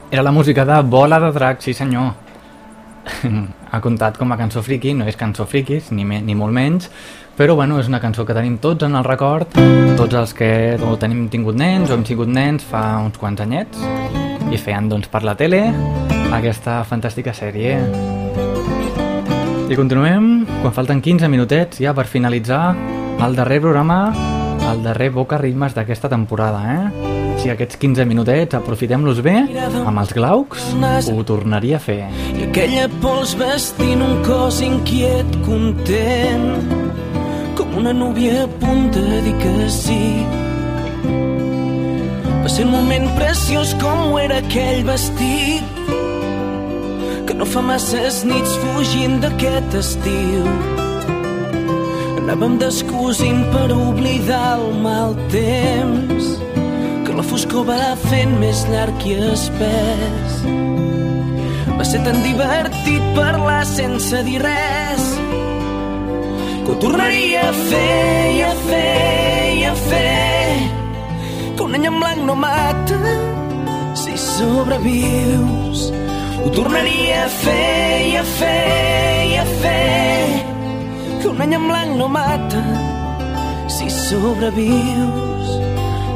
Era 0.10 0.24
la 0.24 0.32
música 0.32 0.64
de 0.64 0.82
Bola 0.84 1.20
de 1.20 1.34
Drac, 1.34 1.60
sí 1.60 1.74
senyor. 1.74 2.14
ha 3.76 3.82
comptat 3.84 4.16
com 4.18 4.32
a 4.32 4.38
cançó 4.40 4.64
friki, 4.64 4.94
no 4.96 5.04
és 5.04 5.20
cançó 5.20 5.44
friki, 5.44 5.82
ni, 5.92 6.06
me, 6.08 6.22
ni 6.24 6.36
molt 6.38 6.56
menys, 6.56 6.88
però 7.36 7.56
bueno, 7.56 7.80
és 7.80 7.90
una 7.92 8.00
cançó 8.00 8.24
que 8.26 8.36
tenim 8.36 8.58
tots 8.64 8.86
en 8.88 8.96
el 8.96 9.04
record, 9.04 9.52
tots 10.00 10.16
els 10.16 10.34
que 10.36 10.50
o 10.80 10.96
tenim 11.00 11.28
tingut 11.30 11.58
nens 11.60 11.92
o 11.92 11.98
hem 11.98 12.06
sigut 12.08 12.32
nens 12.32 12.64
fa 12.64 12.84
uns 13.04 13.20
quants 13.20 13.44
anyets, 13.44 13.82
i 14.52 14.60
feien 14.62 14.88
doncs 14.90 15.10
per 15.12 15.24
la 15.28 15.36
tele 15.36 15.66
aquesta 16.36 16.80
fantàstica 16.88 17.34
sèrie. 17.36 17.76
I 19.66 19.76
continuem, 19.76 20.46
quan 20.62 20.76
falten 20.76 21.02
15 21.02 21.28
minutets 21.32 21.82
ja 21.82 21.96
per 21.98 22.06
finalitzar 22.08 22.76
el 23.26 23.36
darrer 23.36 23.60
programa, 23.64 24.00
el 24.72 24.84
darrer 24.86 25.10
Boca 25.12 25.40
Ritmes 25.42 25.76
d'aquesta 25.76 26.12
temporada, 26.12 26.62
eh? 26.72 27.12
Si 27.42 27.52
aquests 27.52 27.78
15 27.82 28.06
minutets 28.08 28.56
aprofitem-los 28.58 29.20
bé, 29.26 29.36
amb 29.84 30.00
els 30.00 30.14
glaucs, 30.16 30.72
ho 31.12 31.26
tornaria 31.28 31.78
a 31.78 31.84
fer. 31.84 32.00
I 32.32 32.48
aquella 32.48 32.88
pols 33.04 33.36
vestint 33.38 34.02
un 34.06 34.24
cos 34.26 34.62
inquiet, 34.66 35.36
content, 35.46 36.85
una 37.78 37.92
núvia 37.94 38.44
a 38.44 38.48
punt 38.48 38.92
de 38.94 39.22
dir 39.22 39.36
que 39.42 39.70
sí. 39.70 40.26
Va 42.44 42.50
ser 42.50 42.66
un 42.66 42.72
moment 42.72 43.08
preciós 43.18 43.74
com 43.82 44.14
ho 44.14 44.20
era 44.20 44.38
aquell 44.40 44.86
vestit, 44.88 45.82
que 47.28 47.34
no 47.34 47.46
fa 47.46 47.62
masses 47.66 48.24
nits 48.24 48.56
fugint 48.64 49.20
d'aquest 49.24 49.78
estiu. 49.82 50.48
Anàvem 52.22 52.58
descosint 52.62 53.44
per 53.52 53.68
oblidar 53.76 54.58
el 54.60 54.68
mal 54.86 55.18
temps, 55.34 56.32
que 57.06 57.18
la 57.18 57.26
foscor 57.32 57.68
va 57.68 57.96
fent 58.08 58.38
més 58.40 58.64
llarg 58.72 59.10
i 59.10 59.20
espès. 59.34 60.40
Va 61.76 61.84
ser 61.84 62.00
tan 62.08 62.22
divertit 62.24 63.04
parlar 63.20 63.64
sense 63.68 64.24
dir 64.24 64.40
res 64.46 64.95
que 66.66 66.72
ho 66.72 66.76
tornaria 66.82 67.42
a 67.50 67.54
fer 67.54 68.34
i 68.34 68.42
a 68.42 68.54
fer 68.66 69.54
i 69.54 69.64
a 69.70 69.76
fer 69.76 70.56
que 71.56 71.64
un 71.64 71.76
any 71.78 71.86
en 71.90 72.00
blanc 72.02 72.22
no 72.30 72.36
mata. 72.36 73.00
Si 74.02 74.14
sobrevius 74.18 75.80
ho 76.42 76.50
tornaria 76.58 77.20
a 77.26 77.30
fer 77.30 78.10
i 78.10 78.16
a 78.22 78.26
fer 78.38 79.30
i 79.30 79.36
a 79.44 79.46
fer 79.62 80.28
que 81.22 81.28
un 81.30 81.40
any 81.46 81.54
en 81.60 81.68
blanc 81.70 81.92
no 82.02 82.08
mata. 82.18 82.64
Si 83.78 83.88
sobrevius 83.90 85.48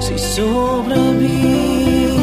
si 0.05 0.15
sobrevius 0.33 2.18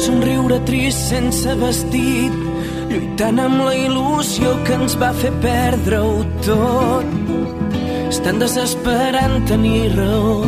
somriure 0.00 0.60
trist 0.64 1.10
sense 1.10 1.54
vestit 1.60 2.36
lluitant 2.90 3.38
amb 3.42 3.62
la 3.66 3.72
il·lusió 3.76 4.54
que 4.66 4.76
ens 4.78 4.96
va 5.00 5.10
fer 5.16 5.30
perdre-ho 5.42 6.22
tot. 6.46 7.10
És 8.08 8.18
tan 8.24 8.40
desesperant 8.42 9.44
tenir 9.50 9.92
raó. 9.94 10.40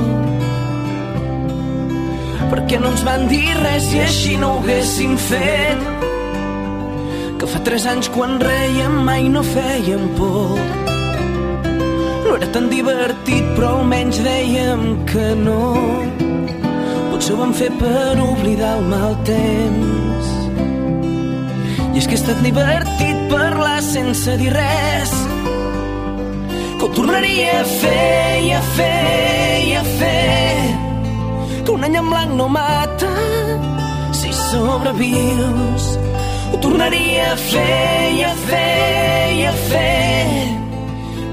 Perquè 2.53 2.81
no 2.81 2.91
ens 2.93 3.05
van 3.07 3.29
dir 3.31 3.45
res 3.61 3.91
i 3.95 4.03
així 4.07 4.39
no 4.41 4.55
ho 4.55 4.63
haguéssim 4.63 5.15
fet. 5.29 5.85
Que 7.39 7.51
fa 7.53 7.63
tres 7.67 7.87
anys 7.93 8.11
quan 8.15 8.41
reiem 8.43 8.99
mai 9.07 9.29
no 9.31 9.45
fèiem 9.47 10.09
por. 10.19 10.59
No 12.25 12.35
era 12.39 12.51
tan 12.57 12.69
divertit 12.73 13.55
però 13.57 13.77
almenys 13.79 14.21
dèiem 14.25 14.91
que 15.13 15.33
no 15.45 16.22
potser 17.23 17.35
ho 17.37 17.39
vam 17.39 17.53
fer 17.55 17.71
per 17.79 18.19
oblidar 18.19 18.79
el 18.79 18.87
mal 18.91 19.13
temps. 19.23 20.31
I 21.95 22.01
és 22.01 22.07
que 22.09 22.17
ha 22.17 22.19
estat 22.19 22.41
divertit 22.43 23.21
parlar 23.31 23.77
sense 23.87 24.33
dir 24.41 24.51
res. 24.51 25.13
Que 26.81 26.83
ho 26.83 26.89
tornaria 26.97 27.61
a 27.61 27.69
fer 27.69 28.41
i 28.43 28.51
a 28.57 28.63
fer 28.75 29.61
i 29.69 29.71
a 29.79 29.85
fer. 30.01 30.57
Que 31.63 31.71
un 31.77 31.87
any 31.87 32.01
en 32.01 32.11
blanc 32.11 32.35
no 32.41 32.49
mata 32.57 33.13
si 34.19 34.35
sobrevius. 34.41 35.87
Ho 36.51 36.59
tornaria 36.65 37.29
a 37.37 37.39
fer 37.45 38.11
i 38.17 38.27
a 38.27 38.35
fer 38.49 39.31
i 39.37 39.47
a 39.47 39.55
fer. 39.69 40.27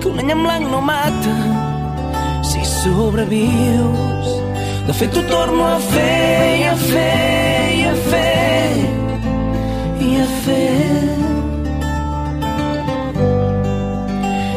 Que 0.03 0.13
un 0.13 0.21
any 0.21 0.31
en 0.37 0.45
blanc 0.45 0.69
no 0.69 0.85
mata 0.93 1.35
si 2.45 2.61
sobrevius 2.75 4.08
De 4.89 4.93
fet 4.97 5.15
ho 5.15 5.21
torno 5.21 5.65
a 5.69 5.77
fer 5.77 6.57
i 6.57 6.63
a 6.65 6.75
fer 6.81 7.73
i 7.77 7.81
a 7.85 7.91
fer 8.09 8.69
i 10.01 10.15
a 10.17 10.23
fer 10.41 11.11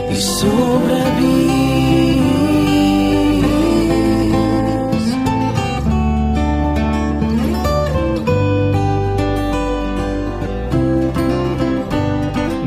i 0.08 0.16
sobrevis 0.16 1.52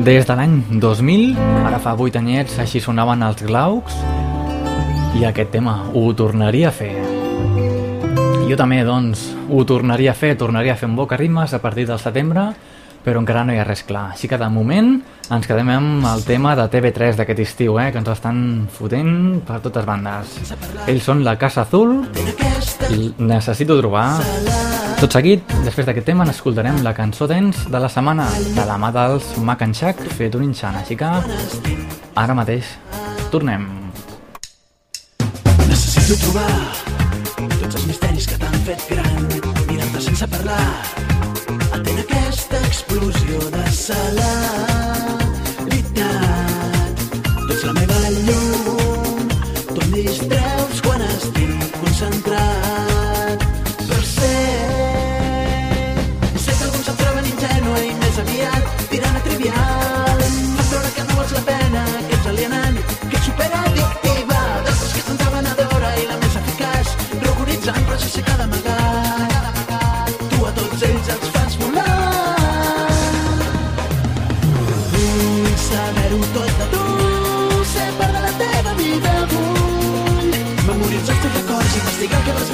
Des 0.06 0.22
de 0.22 0.34
l'any 0.38 0.62
2000, 0.70 1.34
ara 1.66 1.82
fa 1.82 1.98
8 1.98 2.22
anyets, 2.22 2.60
així 2.62 2.78
sonaven 2.78 3.26
els 3.26 3.42
Glaucs 3.42 3.98
i 5.18 5.26
aquest 5.26 5.50
tema 5.50 5.80
ho 5.90 6.12
tornaria 6.14 6.70
a 6.70 6.76
fer. 6.78 7.05
Jo 8.56 8.62
també, 8.62 8.78
doncs, 8.88 9.20
ho 9.52 9.58
tornaria 9.68 10.14
a 10.14 10.16
fer, 10.16 10.30
tornaria 10.40 10.72
a 10.72 10.78
fer 10.80 10.86
un 10.88 10.94
boca 10.96 11.16
ritmes 11.20 11.52
a 11.52 11.58
partir 11.60 11.82
del 11.84 11.98
setembre, 12.00 12.46
però 13.04 13.20
encara 13.20 13.42
no 13.44 13.52
hi 13.52 13.58
ha 13.60 13.66
res 13.68 13.82
clar. 13.84 14.14
Així 14.14 14.30
que 14.32 14.38
de 14.40 14.46
moment 14.48 14.94
ens 15.28 15.44
quedem 15.44 15.68
amb 15.74 16.06
el 16.08 16.24
tema 16.24 16.54
de 16.56 16.64
TV3 16.72 17.18
d'aquest 17.18 17.42
estiu, 17.44 17.76
eh, 17.76 17.90
que 17.92 18.00
ens 18.00 18.08
estan 18.08 18.38
fotent 18.72 19.42
per 19.44 19.58
totes 19.60 19.84
bandes. 19.84 20.38
Ells 20.86 21.04
són 21.04 21.20
la 21.26 21.36
Casa 21.36 21.66
Azul 21.66 21.98
i 22.96 23.12
necessito 23.18 23.76
trobar... 23.76 24.06
Tot 25.02 25.12
seguit, 25.12 25.44
després 25.66 25.84
d'aquest 25.84 26.08
tema, 26.08 26.24
n'escoltarem 26.24 26.80
la 26.80 26.94
cançó 26.96 27.28
dents 27.28 27.66
de 27.68 27.82
la 27.84 27.92
setmana 27.92 28.30
de 28.56 28.64
la 28.64 28.78
mà 28.80 28.88
dels 28.96 29.34
Mac 29.44 29.66
and 29.68 29.76
Shack 29.76 30.00
fet 30.16 30.40
un 30.40 30.48
inxant. 30.48 30.80
Així 30.80 30.96
que 30.96 31.12
ara 32.24 32.40
mateix 32.40 32.72
tornem. 33.28 33.68
Necessito 35.68 36.16
trobar 36.24 36.75
tots 37.66 37.80
els 37.80 37.86
misteris 37.90 38.26
que 38.30 38.36
t'han 38.38 38.60
fet 38.66 38.84
gran 38.92 39.24
mirant-te 39.72 40.02
sense 40.04 40.28
parlar 40.36 40.60
atén 41.80 41.98
aquesta 42.04 42.62
explosió 42.70 43.42
de 43.58 43.66
celeritat 43.82 44.75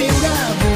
respirar. 0.08 0.71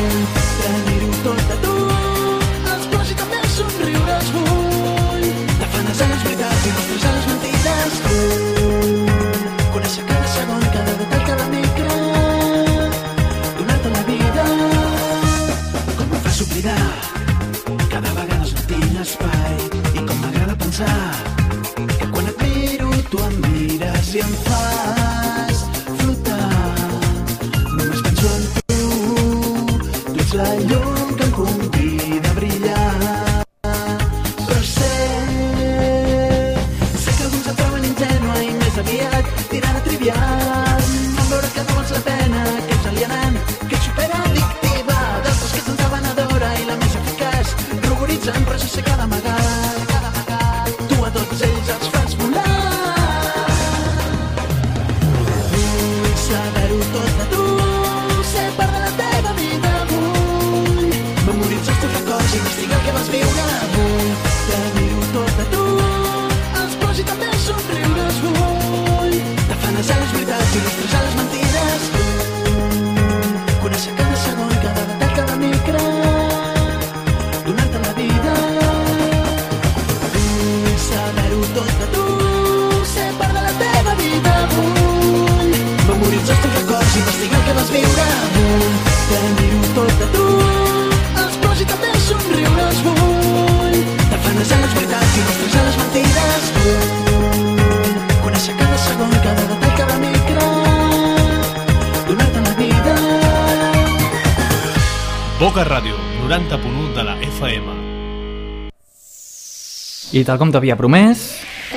I 110.16 110.22
tal 110.24 110.38
com 110.40 110.48
t'havia 110.48 110.78
promès, 110.80 111.22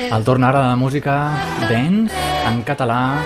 el 0.00 0.22
torn 0.24 0.46
ara 0.48 0.62
de 0.62 0.68
la 0.70 0.76
música 0.80 1.14
dance 1.68 2.16
en 2.48 2.62
català 2.64 3.20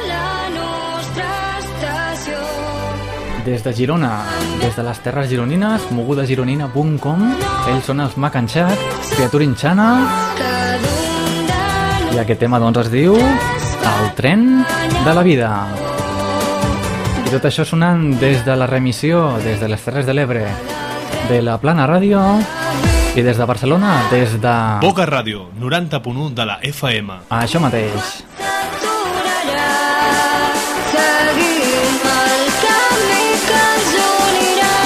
des 3.45 3.63
de 3.63 3.73
Girona, 3.77 4.25
des 4.59 4.75
de 4.75 4.83
les 4.83 5.03
terres 5.05 5.29
gironines, 5.31 5.87
mogudagironina.com 5.95 7.23
ells 7.71 7.87
són 7.87 8.03
els 8.03 8.17
Mac 8.19 8.41
and 8.41 8.51
Chat, 8.51 8.83
criatura 9.13 9.47
inxana 9.47 9.87
i 12.11 12.19
aquest 12.19 12.43
tema 12.43 12.59
doncs 12.59 12.83
es 12.83 12.91
diu 12.91 13.15
El 13.15 14.11
tren 14.19 14.65
de 15.05 15.15
la 15.15 15.23
vida. 15.23 15.53
I 17.23 17.31
tot 17.31 17.47
això 17.47 17.63
sonant 17.63 18.17
des 18.19 18.43
de 18.43 18.59
la 18.59 18.67
remissió 18.67 19.29
des 19.47 19.63
de 19.63 19.71
les 19.71 19.87
Terres 19.87 20.11
de 20.11 20.19
l'Ebre 20.19 20.49
de 21.31 21.43
la 21.45 21.61
Plana 21.63 21.87
Ràdio 21.87 22.25
i 23.17 23.23
des 23.23 23.37
de 23.39 23.45
Barcelona, 23.47 24.03
des 24.11 24.41
de... 24.43 24.55
Boca 24.83 25.05
Ràdio, 25.07 25.45
90.1 25.61 26.35
de 26.35 26.45
la 26.49 26.59
FM. 26.67 27.15
Això 27.31 27.61
mateix. 27.63 28.25
Seguim 30.91 32.01
el 32.11 32.43
camí 32.65 33.29
que 33.47 33.61
ens 33.77 33.95
unirà. 34.09 34.83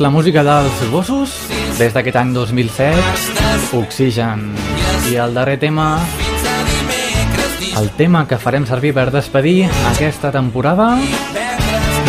la 0.00 0.08
música 0.08 0.42
dels 0.42 0.90
gossos 0.90 1.32
des 1.76 1.92
d'aquest 1.92 2.16
any 2.16 2.32
2007, 2.32 2.96
Oxigen. 3.76 4.46
I 5.12 5.16
el 5.20 5.34
darrer 5.34 5.58
tema, 5.60 5.98
el 7.76 7.90
tema 7.98 8.26
que 8.26 8.38
farem 8.40 8.64
servir 8.66 8.94
per 8.96 9.10
despedir 9.12 9.68
aquesta 9.90 10.30
temporada, 10.32 10.94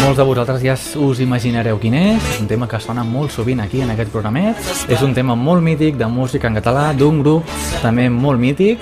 molts 0.01 0.17
de 0.17 0.23
vosaltres 0.23 0.63
ja 0.63 0.77
us 1.03 1.19
imaginareu 1.19 1.79
quin 1.79 1.97
és, 1.99 2.29
un 2.39 2.47
tema 2.47 2.67
que 2.67 2.79
sona 2.79 3.03
molt 3.03 3.31
sovint 3.35 3.59
aquí 3.59 3.81
en 3.83 3.91
aquest 3.91 4.11
programet, 4.11 4.55
és 4.87 5.01
un 5.03 5.13
tema 5.13 5.35
molt 5.35 5.63
mític 5.63 5.99
de 5.99 6.07
música 6.07 6.47
en 6.47 6.61
català 6.61 6.91
d'un 6.95 7.19
grup 7.19 7.43
també 7.81 8.07
molt 8.09 8.39
mític. 8.39 8.79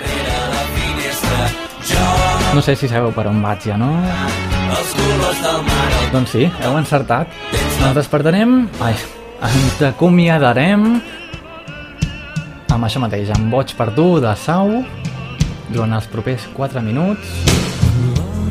No 2.54 2.62
sé 2.62 2.76
si 2.76 2.88
sabeu 2.90 3.10
per 3.14 3.26
on 3.30 3.42
vaig 3.42 3.72
ja, 3.72 3.78
no? 3.78 3.90
Doncs 6.14 6.38
sí, 6.38 6.46
heu 6.46 6.78
encertat. 6.78 7.69
Ens 7.80 7.96
despertarem... 7.96 8.68
Ai, 8.84 8.94
ens 9.48 9.82
acomiadarem 9.88 10.86
amb 12.80 12.88
això 12.88 13.02
mateix, 13.04 13.32
amb 13.36 13.52
Boig 13.52 13.74
per 13.76 13.90
tu, 13.96 14.06
de 14.24 14.32
Sau, 14.40 14.70
durant 15.68 15.96
els 15.98 16.08
propers 16.12 16.46
4 16.56 16.84
minuts. 16.86 17.34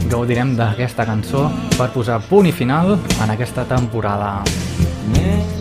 Gaudirem 0.09 0.55
d'aquesta 0.59 1.07
cançó 1.09 1.47
per 1.76 1.91
posar 1.95 2.20
punt 2.29 2.49
i 2.49 2.53
final 2.53 2.97
en 2.99 3.37
aquesta 3.37 3.64
temporada. 3.68 4.35
Mm. 5.12 5.57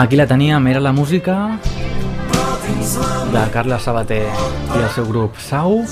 Aquí 0.00 0.16
la 0.16 0.26
teníem, 0.26 0.66
era 0.66 0.80
la 0.80 0.92
música 0.92 1.58
de 3.32 3.50
Carles 3.52 3.82
Sabater 3.82 4.22
i 4.24 4.78
el 4.80 4.88
seu 4.94 5.04
grup 5.04 5.36
Sau 5.36 5.82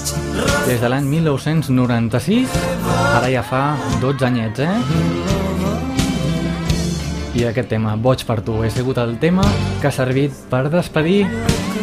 des 0.65 0.81
de 0.81 0.89
l'any 0.89 1.05
1996 1.11 2.55
ara 3.19 3.29
ja 3.29 3.43
fa 3.45 3.77
12 4.01 4.25
anyets 4.25 4.65
eh? 4.65 4.73
i 7.37 7.45
aquest 7.51 7.69
tema, 7.69 7.99
Boig 8.01 8.25
per 8.25 8.39
tu 8.47 8.63
he 8.65 8.71
sigut 8.73 8.97
el 8.97 9.19
tema 9.21 9.45
que 9.83 9.91
ha 9.91 9.93
servit 9.93 10.33
per 10.49 10.71
despedir 10.73 11.27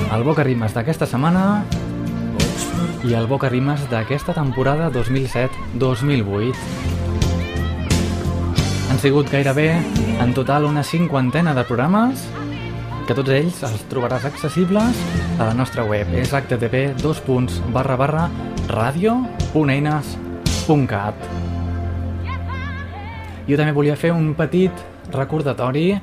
el 0.09 0.25
Boca 0.25 0.41
Rimes 0.49 0.73
d'aquesta 0.73 1.05
setmana 1.05 1.61
i 3.05 3.13
el 3.13 3.29
Boca 3.29 3.53
Rimes 3.53 3.85
d'aquesta 3.93 4.33
temporada 4.33 4.89
2007-2008 4.97 6.55
han 6.57 6.74
sigut 9.05 9.29
gairebé 9.29 9.69
en 10.17 10.33
total 10.33 10.65
una 10.65 10.81
cinquantena 10.81 11.53
de 11.53 11.61
programes 11.69 12.25
que 13.05 13.13
tots 13.13 13.29
ells 13.29 13.61
els 13.67 13.83
trobaràs 13.91 14.23
accessibles 14.25 14.97
a 15.37 15.45
la 15.45 15.53
nostra 15.53 15.85
web. 15.85 16.09
És 16.17 16.33
http 16.33 16.97
radio.eines.cat 18.73 21.13
Jo 23.45 23.53
també 23.61 23.77
volia 23.77 23.93
fer 23.93 24.09
un 24.09 24.33
petit 24.33 24.73
recordatori 25.13 25.93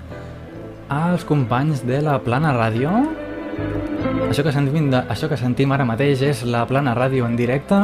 als 0.86 1.26
companys 1.26 1.82
de 1.82 2.06
la 2.06 2.22
Plana 2.22 2.54
Ràdio. 2.54 2.86
Això 4.28 4.46
que 4.46 4.54
sentim, 4.54 4.94
això 4.94 5.26
que 5.26 5.42
sentim 5.42 5.74
ara 5.74 5.82
mateix 5.82 6.22
és 6.22 6.46
la 6.46 6.62
Plana 6.70 6.94
Ràdio 6.94 7.26
en 7.26 7.34
directe 7.34 7.82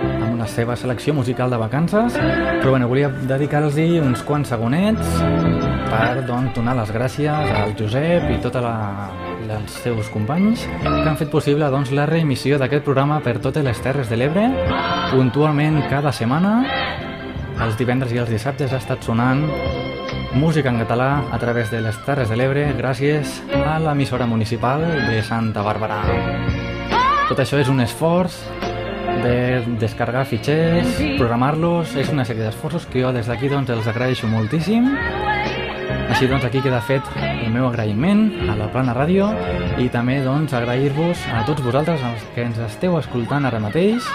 amb 0.00 0.38
la 0.38 0.46
seva 0.50 0.76
selecció 0.76 1.14
musical 1.14 1.50
de 1.50 1.58
vacances, 1.60 2.16
però 2.60 2.74
bueno, 2.74 2.88
volia 2.88 3.08
dedicar-los 3.08 3.76
uns 4.00 4.22
quants 4.22 4.48
segonets 4.48 5.06
per 5.90 6.22
doncs, 6.26 6.54
donar 6.54 6.76
les 6.78 6.92
gràcies 6.94 7.28
al 7.30 7.74
Josep 7.78 8.30
i 8.30 8.38
tota 8.42 8.62
la, 8.64 8.76
els 9.58 9.76
seus 9.82 10.08
companys 10.12 10.62
que 10.82 11.08
han 11.08 11.18
fet 11.18 11.30
possible 11.30 11.68
doncs, 11.72 11.90
la 11.96 12.06
reemissió 12.06 12.58
d'aquest 12.58 12.84
programa 12.86 13.20
per 13.24 13.38
totes 13.42 13.64
les 13.66 13.80
Terres 13.82 14.10
de 14.10 14.18
l'Ebre 14.20 14.46
puntualment 15.10 15.82
cada 15.90 16.12
setmana. 16.14 16.60
Els 17.60 17.76
divendres 17.76 18.12
i 18.14 18.20
els 18.22 18.30
dissabtes 18.30 18.72
ha 18.72 18.78
estat 18.80 19.04
sonant 19.04 19.44
música 20.32 20.70
en 20.70 20.78
català 20.78 21.10
a 21.32 21.38
través 21.42 21.70
de 21.70 21.80
les 21.82 21.98
Terres 22.06 22.30
de 22.30 22.38
l'Ebre 22.38 22.68
gràcies 22.78 23.40
a 23.66 23.78
l'emissora 23.82 24.26
municipal 24.30 24.86
de 25.08 25.20
Santa 25.26 25.64
Bàrbara. 25.66 26.00
Tot 27.28 27.42
això 27.42 27.58
és 27.60 27.68
un 27.70 27.82
esforç 27.82 28.38
de 29.22 29.62
descarregar 29.80 30.24
fitxers, 30.28 31.00
programar-los, 31.18 31.96
és 32.00 32.12
una 32.12 32.24
sèrie 32.28 32.46
d'esforços 32.46 32.86
que 32.90 33.02
jo 33.04 33.12
des 33.12 33.28
d'aquí 33.28 33.50
doncs, 33.52 33.70
els 33.74 33.88
agraeixo 33.90 34.30
moltíssim. 34.30 34.88
Així 36.10 36.26
doncs 36.26 36.42
aquí 36.44 36.58
queda 36.58 36.80
fet 36.82 37.06
el 37.20 37.52
meu 37.54 37.68
agraïment 37.68 38.24
a 38.50 38.56
la 38.58 38.66
Plana 38.72 38.96
Ràdio 38.96 39.28
i 39.78 39.86
també 39.94 40.16
doncs 40.24 40.52
agrair-vos 40.58 41.22
a 41.30 41.44
tots 41.46 41.62
vosaltres 41.62 42.02
els 42.02 42.24
que 42.34 42.42
ens 42.48 42.58
esteu 42.64 42.96
escoltant 42.98 43.46
ara 43.46 43.60
mateix, 43.62 44.08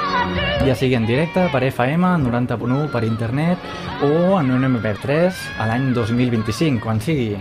ja 0.67 0.75
sigui 0.75 0.97
en 0.99 1.07
directe 1.07 1.45
per 1.53 1.63
FM 1.63 2.11
90.1 2.25 2.89
per 2.91 3.05
internet 3.07 4.03
o 4.03 4.35
en 4.41 4.51
un 4.57 4.67
MP3 4.73 5.39
a 5.63 5.69
l'any 5.71 5.93
2025, 5.95 6.83
quan 6.83 6.99
sigui. 6.99 7.31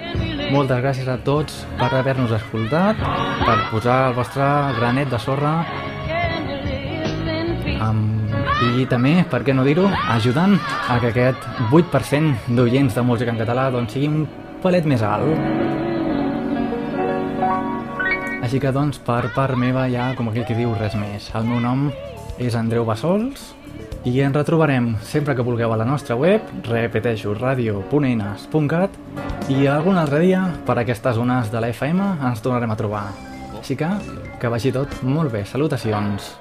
Moltes 0.55 0.85
gràcies 0.85 1.11
a 1.11 1.19
tots 1.27 1.65
per 1.81 1.91
haver-nos 1.91 2.37
escoltat, 2.39 3.03
per 3.43 3.59
posar 3.73 3.99
el 4.13 4.17
vostre 4.21 4.47
granet 4.79 5.11
de 5.11 5.19
sorra 5.19 5.57
Um, 7.85 8.29
I 8.81 8.87
també, 8.89 9.19
per 9.31 9.43
què 9.45 9.55
no 9.57 9.65
dir-ho, 9.67 9.85
ajudant 10.15 10.57
a 10.89 10.99
que 11.03 11.11
aquest 11.11 11.45
8% 11.71 12.55
d'oients 12.57 12.95
de 12.95 13.05
música 13.05 13.35
en 13.35 13.41
català 13.41 13.69
doncs, 13.75 13.97
sigui 13.97 14.09
un 14.09 14.25
palet 14.63 14.87
més 14.89 15.03
alt. 15.05 15.35
Així 18.45 18.61
que, 18.61 18.73
doncs, 18.73 19.01
per 19.05 19.23
part 19.35 19.57
meva 19.59 19.87
ja, 19.93 20.13
com 20.17 20.29
aquell 20.31 20.47
que 20.49 20.57
diu, 20.57 20.73
res 20.79 20.97
més. 21.01 21.31
El 21.37 21.47
meu 21.49 21.61
nom 21.65 21.89
és 22.39 22.57
Andreu 22.59 22.85
Bassols 22.89 23.53
i 24.05 24.19
ens 24.21 24.37
retrobarem 24.37 24.93
sempre 25.03 25.35
que 25.35 25.45
vulgueu 25.47 25.73
a 25.73 25.79
la 25.81 25.87
nostra 25.89 26.17
web, 26.17 26.45
repeteixo, 26.69 27.33
radio.eines.cat 27.39 28.99
i 29.49 29.67
algun 29.69 29.97
altre 30.01 30.21
dia, 30.25 30.45
per 30.67 30.79
aquestes 30.81 31.17
zones 31.17 31.51
de 31.53 31.65
la 31.65 31.73
FM, 31.73 32.11
ens 32.29 32.45
tornarem 32.45 32.73
a 32.75 32.81
trobar. 32.81 33.07
Així 33.61 33.79
que, 33.81 33.89
que 34.41 34.53
vagi 34.53 34.75
tot 34.77 35.01
molt 35.09 35.33
bé. 35.33 35.47
Salutacions. 35.49 36.35